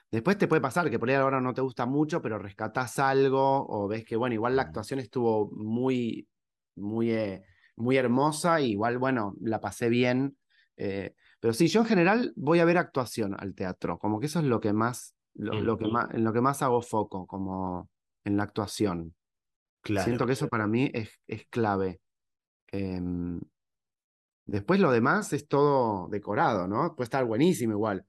[0.10, 3.66] Después te puede pasar que por ahí ahora no te gusta mucho, pero rescatás algo
[3.68, 6.28] o ves que, bueno, igual la actuación estuvo muy,
[6.76, 7.44] muy, eh,
[7.76, 10.38] muy hermosa, y igual, bueno, la pasé bien.
[10.78, 14.40] eh, pero sí, yo en general voy a ver actuación al teatro, como que eso
[14.40, 17.90] es lo que más, lo, lo que más, en lo que más hago foco, como
[18.24, 19.14] en la actuación.
[19.82, 20.06] claro.
[20.06, 22.02] Siento que eso para mí es, es clave.
[22.72, 23.40] Em,
[24.46, 26.96] después lo demás es todo decorado, ¿no?
[26.96, 28.06] Puede estar buenísimo igual.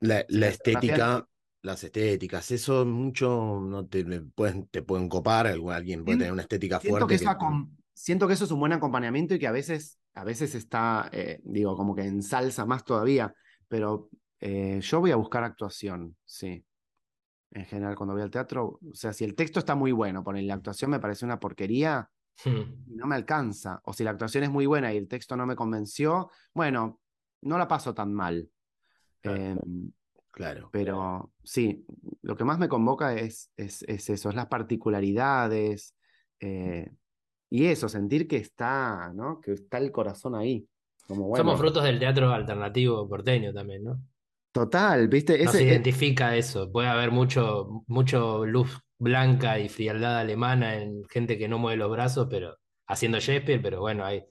[0.00, 1.26] La, estética,
[1.62, 6.80] las estéticas, eso mucho no te pueden, te pueden copar, alguien puede tener una estética
[6.80, 7.18] Siento fuerte.
[7.18, 10.54] que, eso siento que eso es un buen acompañamiento y que a veces, a veces
[10.54, 13.34] está, eh, digo, como que ensalza más todavía,
[13.68, 14.08] pero
[14.40, 16.64] eh, yo voy a buscar actuación, sí.
[17.52, 20.44] En general, cuando voy al teatro, o sea, si el texto está muy bueno, poner
[20.44, 22.08] la actuación me parece una porquería,
[22.44, 22.84] Hmm.
[22.86, 23.80] no me alcanza.
[23.84, 27.00] O si la actuación es muy buena y el texto no me convenció, bueno,
[27.42, 28.48] no la paso tan mal.
[29.20, 29.42] Claro.
[29.42, 29.92] Em,
[30.32, 30.70] Claro.
[30.72, 31.84] pero sí,
[32.22, 35.96] lo que más me convoca es, es, es eso, es las particularidades
[36.38, 36.88] eh,
[37.50, 39.40] y eso, sentir que está, ¿no?
[39.40, 40.66] Que está el corazón ahí.
[41.06, 44.00] Como bueno, Somos frutos del teatro alternativo porteño también, ¿no?
[44.52, 45.42] total, ¿viste?
[45.42, 46.70] Ese, eh, identifica eso.
[46.70, 51.90] Puede haber mucho, mucho luz blanca y frialdad alemana en gente que no mueve los
[51.90, 52.56] brazos, pero
[52.86, 54.24] haciendo Shakespeare, pero bueno, hay,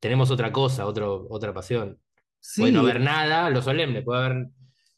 [0.00, 2.00] tenemos otra cosa, otro, otra pasión.
[2.56, 4.48] Puede no sí, haber nada, lo solemne, puede haber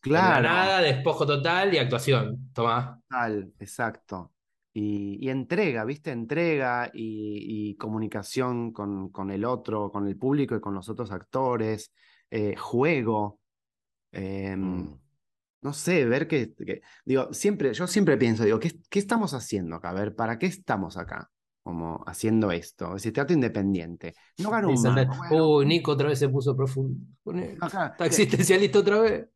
[0.00, 0.42] claro.
[0.42, 2.50] nada, despojo total y actuación.
[2.52, 3.00] Tomá.
[3.08, 4.32] Total, exacto.
[4.72, 6.10] Y, y entrega, ¿viste?
[6.10, 11.10] Entrega y, y comunicación con, con el otro, con el público y con los otros
[11.12, 11.92] actores,
[12.30, 13.40] eh, juego.
[14.12, 15.00] em, Mm.
[15.62, 19.76] no sé, ver que, que- digo, siempre, yo siempre pienso, digo, ¿qué, qué estamos haciendo
[19.76, 19.90] acá?
[19.90, 21.30] A ver, ¿para qué estamos acá?
[21.66, 22.86] Como haciendo esto.
[22.90, 24.14] Es decir, teatro independiente.
[24.38, 26.96] No gano un bueno, Uy, Nico otra vez se puso profundo.
[27.26, 29.28] Está existencialista otra vez.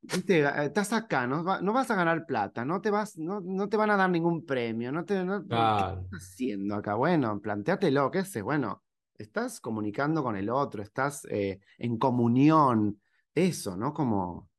[0.00, 3.40] viste, eh, estás acá, no, va- no vas a ganar plata, no te, vas, no,
[3.40, 5.96] no te van a dar ningún premio, no te, no- Claro.
[5.98, 6.94] ¿qué estás haciendo acá?
[6.94, 8.84] Bueno, planteátelo, qué sé, bueno,
[9.18, 13.00] estás comunicando con el otro, estás eh, en comunión,
[13.34, 13.92] eso, ¿no?
[13.92, 14.50] Como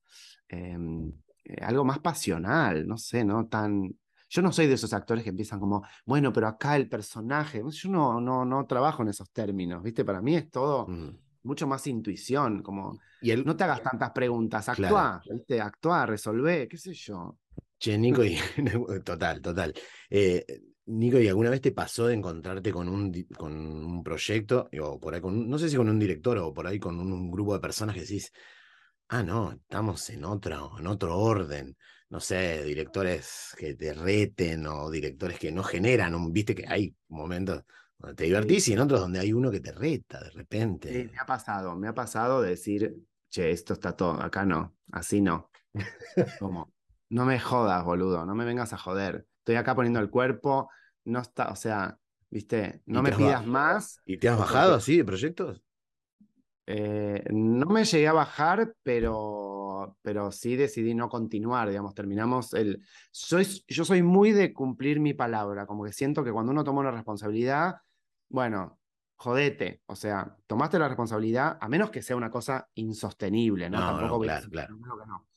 [0.49, 1.09] em,
[1.45, 3.47] eh, algo más pasional, no sé, ¿no?
[3.47, 3.89] Tan...
[4.33, 7.89] Yo no soy de esos actores que empiezan como, bueno, pero acá el personaje, yo
[7.89, 10.03] no, no, no trabajo en esos términos, ¿viste?
[10.03, 11.09] Para mí es todo Mm.
[11.43, 14.97] mucho más intuición, como, Y no te hagas tantas preguntas, Claro.
[14.97, 15.61] actúa, ¿viste?
[15.61, 17.37] Actúa, resolvé, qué sé yo.
[17.77, 18.35] Che, Nico, y,
[19.05, 19.71] total, total.
[20.09, 20.43] Eh,
[20.87, 25.13] Nico, ¿y alguna vez te pasó de encontrarte con un, con un proyecto, o por
[25.13, 27.53] ahí con, no sé si con un director o por ahí con un, un grupo
[27.53, 28.31] de personas que decís,
[29.09, 31.77] ah, no, estamos en otro, en otro orden,
[32.13, 36.95] no sé, directores que te reten o directores que no generan, un, viste que hay
[37.09, 37.63] momentos
[37.99, 40.31] donde te divertís y en otros donde hay uno que te reta de
[40.85, 41.11] Sí, repente.
[41.11, 42.95] me ha pasado, me ha pasado de decir,
[43.29, 45.49] che, esto está todo, acá no, así no.
[46.37, 46.73] Como,
[47.09, 49.27] no me jodas, boludo, no me vengas a joder.
[49.39, 50.69] Estoy acá poniendo el cuerpo,
[51.05, 51.99] no está, o sea,
[52.29, 53.99] viste, no me pidas más.
[54.05, 55.61] ¿Y te has bajado así de proyectos?
[56.65, 59.62] Eh, no me llegué a bajar, pero,
[60.01, 62.81] pero sí decidí no continuar, digamos, terminamos el...
[63.11, 66.81] Soy, yo soy muy de cumplir mi palabra, como que siento que cuando uno toma
[66.81, 67.77] una responsabilidad,
[68.29, 68.79] bueno,
[69.15, 73.79] jodete, o sea, tomaste la responsabilidad, a menos que sea una cosa insostenible, ¿no?
[73.79, 74.77] No, Tampoco no, voy a claro, claro.
[74.77, 75.27] "No, que no".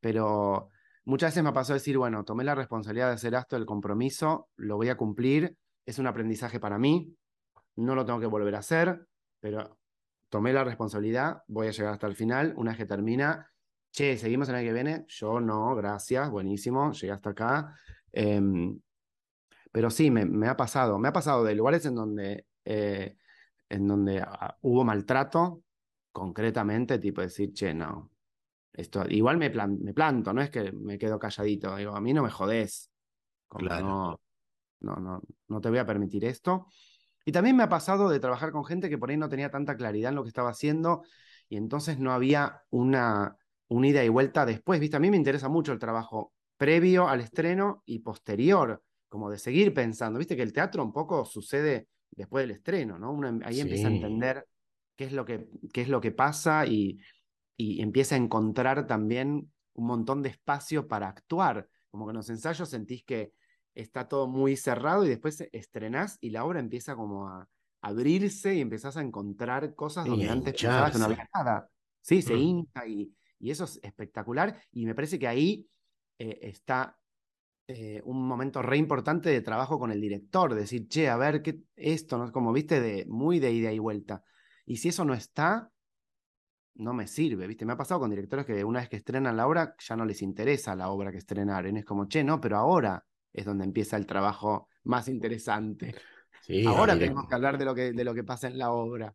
[0.00, 0.70] Pero
[1.04, 4.76] muchas veces me pasó decir, bueno, tomé la responsabilidad de hacer esto, el compromiso, lo
[4.76, 7.14] voy a cumplir, es un aprendizaje para mí,
[7.76, 9.06] no lo tengo que volver a hacer,
[9.40, 9.78] pero
[10.28, 13.50] tomé la responsabilidad, voy a llegar hasta el final, una vez que termina,
[13.98, 17.74] che, seguimos el año que viene, yo no, gracias, buenísimo, llegué hasta acá.
[18.12, 18.78] Em,
[19.72, 23.16] pero sí, me, me ha pasado, me ha pasado de lugares en donde, eh,
[23.68, 25.62] en donde ah, hubo maltrato,
[26.12, 28.12] concretamente, tipo decir, che, no,
[28.72, 32.14] esto, igual me, plan- me planto, no es que me quedo calladito, digo, a mí
[32.14, 32.90] no me jodés,
[33.48, 33.76] como Claro.
[33.76, 34.20] no,
[34.80, 36.68] no, no, no te voy a permitir esto.
[37.24, 39.76] Y también me ha pasado de trabajar con gente que por ahí no tenía tanta
[39.76, 41.02] claridad en lo que estaba haciendo
[41.48, 43.36] y entonces no había una,
[43.68, 44.96] una ida y vuelta después, ¿viste?
[44.96, 49.72] A mí me interesa mucho el trabajo previo al estreno y posterior, como de seguir
[49.74, 50.36] pensando, ¿viste?
[50.36, 53.12] Que el teatro un poco sucede después del estreno, ¿no?
[53.12, 53.94] Uno em- ahí empieza a Sí.
[53.94, 54.46] entender
[54.96, 56.98] qué es lo que, qué es lo que pasa y,
[57.56, 61.68] y empieza a encontrar también un montón de espacio para actuar.
[61.90, 63.32] Como que en los ensayos sentís que
[63.74, 67.48] está todo muy cerrado y después estrenás y la obra empieza como a
[67.80, 71.68] abrirse y empezás a encontrar cosas Sí, donde a antes pensabas no había nada.
[72.00, 72.40] Sí, se Mm.
[72.42, 75.68] hincha y, y eso es espectacular y me parece que ahí
[76.18, 76.98] eh, está
[77.70, 81.60] eh, un momento re importante de trabajo con el director, decir, che, a ver, qué
[81.76, 82.32] esto, ¿no?
[82.32, 84.22] Como viste, de muy de ida y vuelta.
[84.64, 85.70] Y si eso no está,
[86.76, 87.66] no me sirve, ¿viste?
[87.66, 90.22] Me ha pasado con directores que una vez que estrenan la obra ya no les
[90.22, 91.76] interesa la obra que estrenaron.
[91.76, 95.94] Es como, che, no, pero ahora es donde empieza el trabajo más interesante.
[96.40, 99.14] Sí, ahora tenemos que hablar de lo que, de lo que pasa en la obra.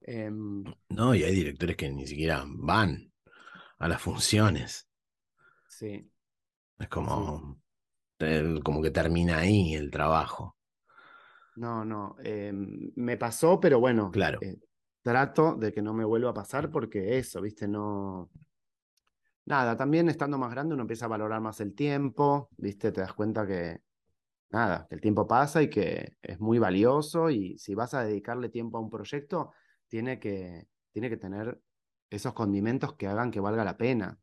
[0.00, 3.11] Em, No, y hay directores que ni siquiera van
[3.82, 4.88] a las funciones.
[5.66, 6.10] sí,
[6.78, 7.56] Es como,
[8.64, 10.56] como que termina ahí el trabajo.
[11.54, 12.16] no, no.
[12.24, 14.40] em, me pasó, pero bueno, Claro.
[14.40, 14.56] eh,
[15.02, 17.68] trato de que no me vuelva a pasar porque eso, ¿viste?
[17.68, 18.30] No.
[19.44, 22.92] Nada, también estando más grande uno empieza a valorar más el tiempo, ¿viste?
[22.92, 23.80] Te das cuenta que,
[24.50, 28.48] nada, que el tiempo pasa y que es muy valioso y si vas a dedicarle
[28.50, 29.52] tiempo a un proyecto,
[29.88, 31.60] tiene que, tiene que tener
[32.12, 34.18] esos condimentos que hagan que valga la pena.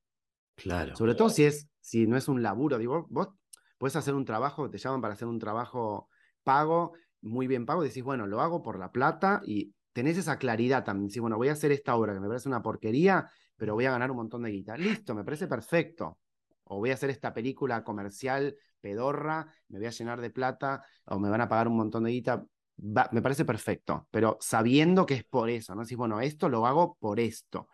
[0.56, 0.96] Claro.
[0.96, 2.78] Sobre todo si es, si no es un laburo.
[2.78, 3.30] Digo, vos
[3.78, 6.10] puedes hacer un trabajo, te llaman para hacer un trabajo
[6.44, 10.38] pago, muy bien pago, y decís, bueno, lo hago por la plata y tenés esa
[10.38, 11.08] claridad también.
[11.08, 13.92] Decís, bueno, voy a hacer esta obra que me parece una porquería, pero voy a
[13.92, 14.78] ganar un montón de guita.
[14.78, 16.20] Listo, me parece perfecto.
[16.66, 21.20] O voy a hacer esta película comercial pedorra, me voy a llenar de plata, o
[21.20, 22.46] me van a pagar un montón de guita.
[22.80, 25.82] Va- me parece perfecto, pero sabiendo que es por eso, ¿no?
[25.82, 27.68] Decís, bueno, esto lo hago por esto.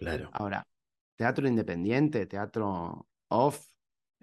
[0.00, 0.30] Claro.
[0.32, 0.66] Ahora,
[1.16, 3.64] teatro independiente, teatro off,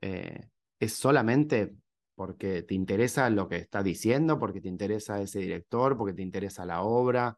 [0.01, 0.49] eh,
[0.80, 1.73] es solamente
[2.15, 6.65] porque te interesa lo que está diciendo, porque te interesa ese director, porque te interesa
[6.65, 7.38] la obra.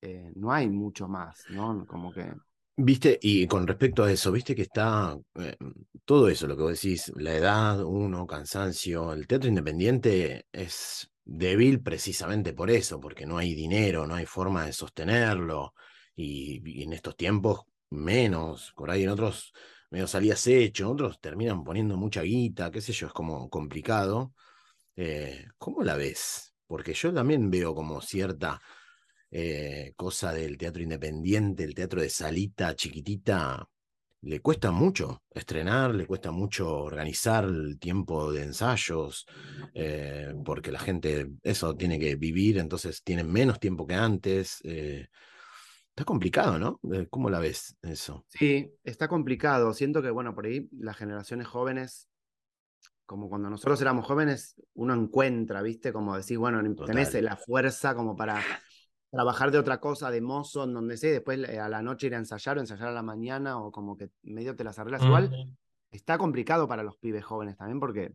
[0.00, 1.86] eh, no hay mucho más, ¿no?
[1.86, 2.32] Como que.
[2.76, 5.56] Viste, y con respecto a eso, viste que está eh,
[6.04, 11.80] todo eso, lo que vos decís, la edad, uno, cansancio, el teatro independiente es débil
[11.80, 15.74] precisamente por eso, porque no hay dinero, no hay forma de sostenerlo,
[16.16, 17.60] y, y en estos tiempos
[17.94, 19.52] menos, por ahí en otros
[19.90, 24.34] medio salías hecho, otros terminan poniendo mucha guita, qué sé yo, es como complicado.
[24.96, 26.54] Eh, ¿cómo la ves?
[26.66, 28.60] porque yo también veo como cierta
[29.30, 33.68] eh, cosa del teatro independiente, el teatro de salita chiquitita,
[34.22, 39.26] le cuesta mucho estrenar, le cuesta mucho organizar el tiempo de ensayos,
[39.74, 44.62] eh, porque la gente eso tiene que vivir, entonces tienen menos tiempo que antes.
[45.94, 46.80] Eh, está complicado, ¿no?
[46.92, 48.24] Eh, ¿Cómo la ves eso?
[48.28, 49.72] Sí, está complicado.
[49.72, 52.08] Siento que, bueno, por ahí las generaciones jóvenes,
[53.06, 55.92] como cuando nosotros éramos jóvenes, uno encuentra, ¿viste?
[55.92, 57.24] Como decir, bueno, tenés Total.
[57.24, 58.42] la fuerza como para
[59.10, 62.14] trabajar de otra cosa, de mozo, en donde sé, después eh, a la noche ir
[62.14, 65.06] a ensayar o ensayar a la mañana o como que medio te las arreglas Mm.
[65.06, 65.56] igual.
[65.92, 68.14] Está complicado para los pibes jóvenes también porque,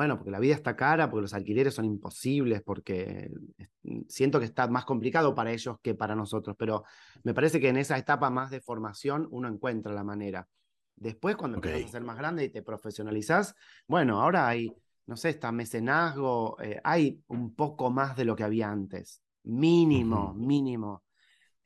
[0.00, 3.68] bueno, porque la vida está cara, porque los alquileres son imposibles, porque es-
[4.08, 6.84] siento que está más complicado para ellos que para nosotros, pero
[7.22, 10.48] me parece que en esa etapa más de formación uno encuentra la manera.
[10.96, 11.66] Después, cuando Ok.
[11.66, 13.54] empiezas a ser más grande y te profesionalizás,
[13.86, 14.72] bueno, ahora hay,
[15.06, 19.22] no sé, está mecenazgo, eh, hay un poco más de lo que había antes.
[19.42, 21.02] Mínimo, mínimo.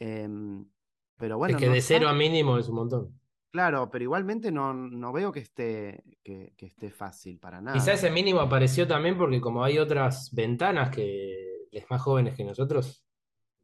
[0.01, 0.67] Em,
[1.17, 3.21] pero bueno, es que no de cero está- a mínimo es un montón.
[3.55, 7.79] Claro, pero igualmente no, no veo que esté, que, que esté fácil para nada.
[7.79, 12.43] Quizá ese mínimo apareció también porque como hay otras ventanas que los más jóvenes que
[12.43, 13.05] nosotros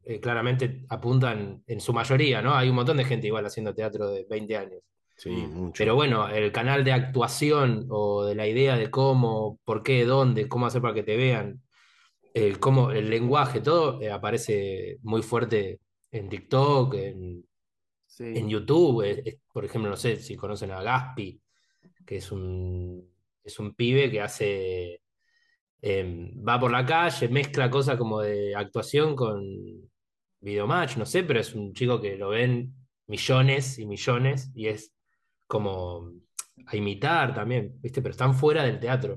[0.05, 2.55] eh, claramente apuntan en su mayoría, ¿no?
[2.55, 4.79] Hay un montón de gente igual haciendo teatro de 20 años.
[5.17, 5.53] Sí, Mm.
[5.53, 5.73] mucho.
[5.77, 10.47] Pero bueno, el canal de actuación o de la idea de cómo, por qué, dónde,
[10.47, 11.61] cómo hacer para que te vean,
[12.33, 15.79] el, cómo, el lenguaje, todo eh, aparece muy fuerte
[16.11, 17.45] en TikTok, en,
[18.21, 19.39] Sí, en YouTube.
[19.51, 21.41] por ejemplo, no sé si conocen a Gaspi,
[22.05, 23.09] que es un,
[23.43, 25.01] es un pibe que hace,
[25.81, 29.43] eh, va por la calle, mezcla cosas como de actuación con
[30.39, 32.73] videomatch, no sé, pero es un chico que lo ven
[33.07, 34.93] millones y millones y es
[35.47, 36.11] como
[36.67, 38.01] a imitar también, ¿viste?
[38.01, 39.13] Pero están fuera del teatro,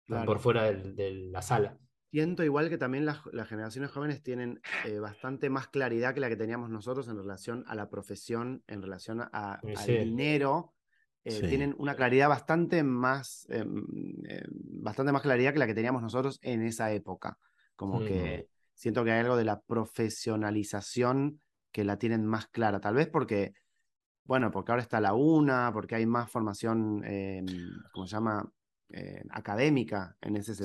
[0.00, 0.26] están claro.
[0.26, 1.76] por fuera del- de la sala.
[2.16, 6.30] Siento igual que también las, las generaciones jóvenes tienen eh, bastante más claridad que la
[6.30, 10.72] que teníamos nosotros en relación a la profesión, en relación a, Sí, al dinero.
[11.24, 11.46] eh, Sí.
[11.46, 13.66] Tienen una claridad bastante más, eh,
[14.30, 17.36] eh, bastante más claridad que la que teníamos nosotros en esa época.
[17.74, 18.04] Como Mm.
[18.06, 23.08] que siento que hay algo de la profesionalización que la tienen más clara, tal vez
[23.08, 23.52] porque,
[24.24, 27.44] bueno, porque ahora está la UNA, porque hay más formación, eh,
[27.92, 28.50] ¿cómo se llama?
[28.88, 30.64] Eh, académica en ese Sí.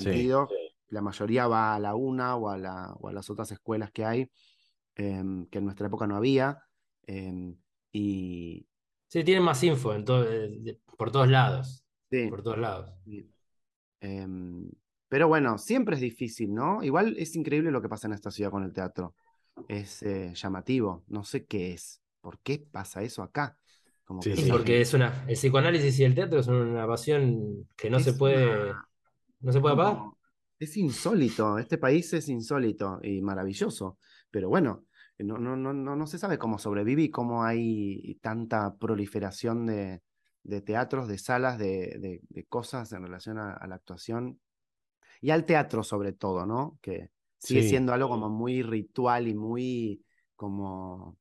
[0.91, 4.05] La mayoría va a la UNA o a, la, o a las otras escuelas que
[4.05, 4.31] hay,
[4.95, 6.59] em, que en nuestra época no había.
[7.07, 7.57] em,
[7.93, 8.67] y
[9.07, 12.91] Sí, tienen más info en eh, por todos lados, sí, por todos lados.
[13.05, 13.33] sí.
[14.01, 14.69] Em,
[15.09, 16.83] pero bueno, siempre es difícil, ¿no?
[16.83, 19.15] Igual es increíble lo que pasa en esta ciudad con el teatro.
[19.67, 22.01] Es eh, llamativo, no sé qué es.
[22.21, 23.57] ¿Por qué pasa eso acá?
[24.05, 27.89] Como Sí, que porque es una, el psicoanálisis y el teatro son una pasión que
[27.89, 28.85] no se puede, una-
[29.41, 30.05] no se puede apagar.
[30.61, 33.97] Es insólito, este país es insólito y maravilloso,
[34.29, 34.85] pero bueno,
[35.19, 40.01] no, no, no, no, no se sabe cómo sobrevive y cómo hay tanta proliferación de,
[40.43, 44.39] de teatros, de salas, de, de- de cosas en relación a, a la actuación
[45.21, 46.79] y al teatro sobre todo, ¿no?
[46.81, 47.67] Que sigue Sí.
[47.69, 50.05] siendo algo como muy ritual y muy
[50.35, 51.17] como,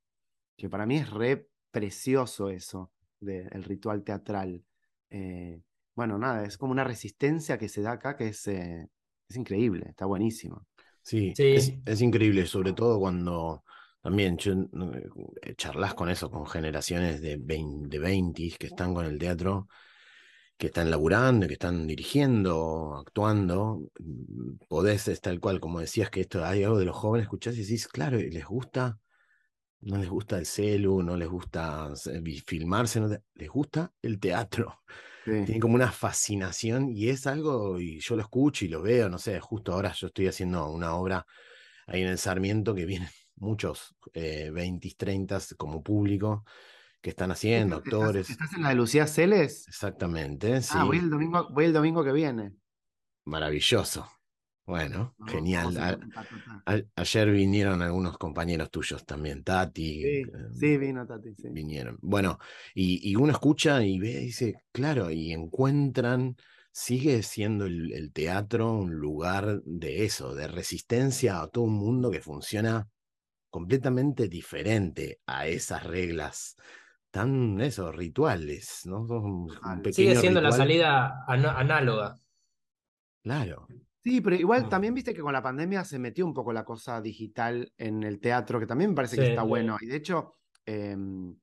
[0.57, 4.63] que para mí es re precioso eso, del ritual teatral.
[5.09, 5.61] Eh,
[5.95, 8.89] bueno, nada, es como una resistencia que se da acá que es, eh,
[9.31, 10.65] es increíble, está buenísimo.
[11.03, 11.43] Sí, Sí.
[11.49, 13.63] Es, es increíble, sobre todo cuando
[14.01, 14.53] también yo,
[15.41, 19.67] eh, charlas con eso, con generaciones de 20, de 20 que están con el teatro,
[20.57, 23.81] que están laburando, que están dirigiendo, actuando.
[23.99, 27.55] mm, Podés, es tal cual, como decías que esto hay algo de los jóvenes, escuchás
[27.57, 28.99] y decís, claro, y les gusta,
[29.81, 31.91] no les gusta el celu, no les gusta
[32.21, 34.81] vi- filmarse, no te- les gusta el teatro
[35.25, 39.09] Sí, tiene como una fascinación y es algo, y yo lo escucho y lo veo,
[39.09, 41.25] no sé, justo ahora yo estoy haciendo una obra
[41.87, 46.45] ahí en el Sarmiento que vienen muchos eh, 20, 30 como público
[47.01, 48.29] que están haciendo, ¿Estás, actores.
[48.29, 49.67] estás en la de Lucía Celes?
[49.67, 52.53] Exactamente, sí, Ah, voy el domingo, voy el domingo que viene.
[53.25, 54.07] maravilloso.
[54.65, 55.77] Bueno, No, genial.
[55.77, 55.97] a
[56.65, 60.03] A- ayer vinieron algunos compañeros tuyos también, Tati.
[60.03, 61.47] Sí, eh, sí, vino Tati, sí.
[61.49, 61.97] vinieron.
[62.01, 62.37] Bueno,
[62.75, 66.35] y, y uno escucha y ve, y dice, claro, y encuentran,
[66.71, 72.11] sigue siendo el, el teatro un lugar de eso, de resistencia a todo un mundo
[72.11, 72.87] que funciona
[73.49, 76.55] completamente diferente a esas reglas
[77.11, 79.01] tan, eso, rituales, ¿no?
[79.01, 79.49] Un
[79.91, 82.15] Sigue siendo la salida análoga.
[83.23, 83.67] Claro,
[84.03, 84.69] Sí, pero igual Mm.
[84.69, 88.19] también viste que con la pandemia se metió un poco la cosa digital en el
[88.19, 89.47] teatro, que también me parece que Sí, está sí.
[89.47, 89.77] bueno.
[89.79, 90.33] Y de hecho,
[90.65, 91.35] em,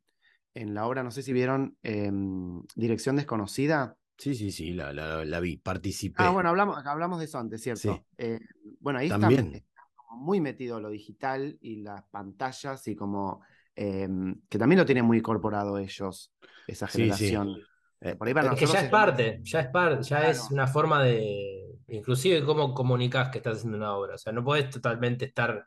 [0.54, 5.24] en la obra, no sé si vieron em, Dirección Desconocida, Sí, sí, sí, la, la,
[5.24, 6.16] la vi, participé.
[6.24, 7.70] Ah, bueno, hablamos, hablamos de eso antes, Sí.
[7.78, 8.04] ¿cierto?
[8.16, 8.40] Eh,
[8.80, 9.54] bueno, ahí está, También.
[9.54, 13.42] está como muy metido lo digital y las pantallas y como
[13.76, 14.08] eh,
[14.48, 16.32] que también lo tienen muy incorporado ellos,
[16.66, 17.28] esa Sí, sí.
[17.28, 17.58] generación.
[18.00, 20.66] Eh, Por ahí para Es que ya es parte, ya es parte, ya es una
[20.66, 21.57] forma de,
[21.88, 24.14] inclusive cómo comunicas que estás haciendo una obra.
[24.14, 25.66] O sea, no podés totalmente estar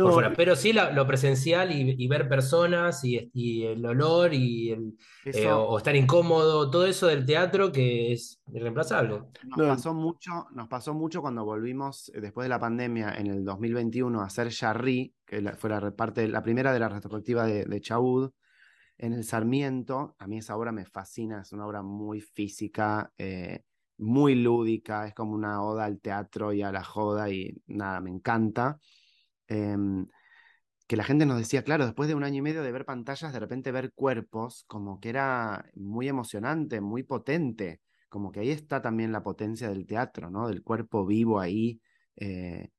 [0.00, 3.84] por no, fuera, pero sí la- lo presencial y, y ver personas y, y el
[3.84, 4.96] olor y el,
[5.26, 9.22] eh, o, o estar incómodo, todo eso del teatro que es irreemplazable.
[9.42, 9.66] nos No.
[9.68, 14.20] pasó mucho, nos pasó mucho cuando volvimos eh, después de la pandemia en el 2021
[14.22, 17.80] a hacer Yarri, que la- fue la parte, la primera de la retrospectiva de, de
[17.80, 18.30] Chaud,
[18.98, 20.16] en el Sarmiento.
[20.18, 23.62] A mí esa obra me fascina, es una obra muy física, eh,
[24.00, 28.10] muy lúdica, es como una oda al teatro y a la joda y nada, me
[28.10, 28.78] encanta.
[29.46, 30.06] Em,
[30.86, 33.32] que la gente nos decía, claro, después de un año y medio de ver pantallas,
[33.32, 38.82] de repente ver cuerpos, como que era muy emocionante, muy potente, como que ahí está
[38.82, 40.48] también la potencia del teatro, ¿no?
[40.48, 41.80] Del cuerpo vivo ahí,
[42.16, 42.70] eh,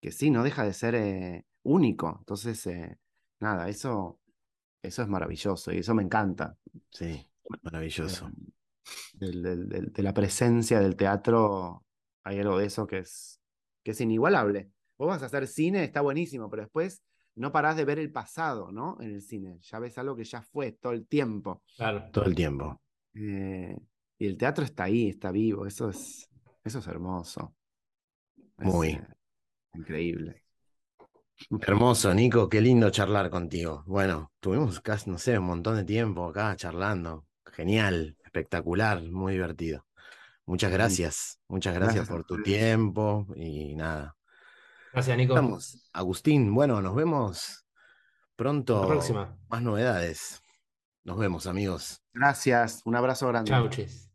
[0.00, 2.16] que sí, no deja de ser eh, único.
[2.20, 2.96] Entonces, eh,
[3.40, 4.20] nada, eso,
[4.80, 6.56] eso es maravilloso y eso me encanta.
[6.90, 7.26] sí,
[7.62, 8.30] maravilloso.
[9.14, 11.84] Del- del- del- de la presencia del teatro,
[12.24, 13.40] hay algo de eso que es,
[13.82, 14.70] que es inigualable.
[14.98, 17.02] Vos vas a hacer cine, está buenísimo, pero después
[17.34, 18.96] no parás de ver el pasado, ¿no?
[19.00, 19.58] En el cine.
[19.62, 21.62] Ya ves algo que ya fue todo el tiempo.
[21.76, 22.08] Claro.
[22.12, 22.80] Todo el tiempo.
[23.14, 23.76] Eh,
[24.18, 25.66] y el teatro está ahí, está vivo.
[25.66, 26.28] Eso es,
[26.64, 27.54] eso es hermoso.
[28.58, 28.88] Es, Muy.
[28.88, 29.06] eh,
[29.74, 30.42] increíble.
[31.60, 33.82] Hermoso, Nico, qué lindo charlar contigo.
[33.86, 37.26] Bueno, tuvimos casi, no sé, un montón de tiempo acá charlando.
[37.46, 39.84] Genial, espectacular, muy divertido.
[40.46, 44.16] Muchas gracias, muchas gracias por tu tiempo y nada.
[44.92, 45.34] Gracias, Nico.
[45.34, 47.66] Estamos, Agustín, bueno, nos vemos
[48.34, 48.80] pronto.
[48.80, 49.38] La próxima.
[49.48, 50.42] Más novedades.
[51.04, 52.02] Nos vemos, amigos.
[52.14, 52.80] Gracias.
[52.84, 53.50] Un abrazo grande.
[53.50, 54.11] Chau, chis.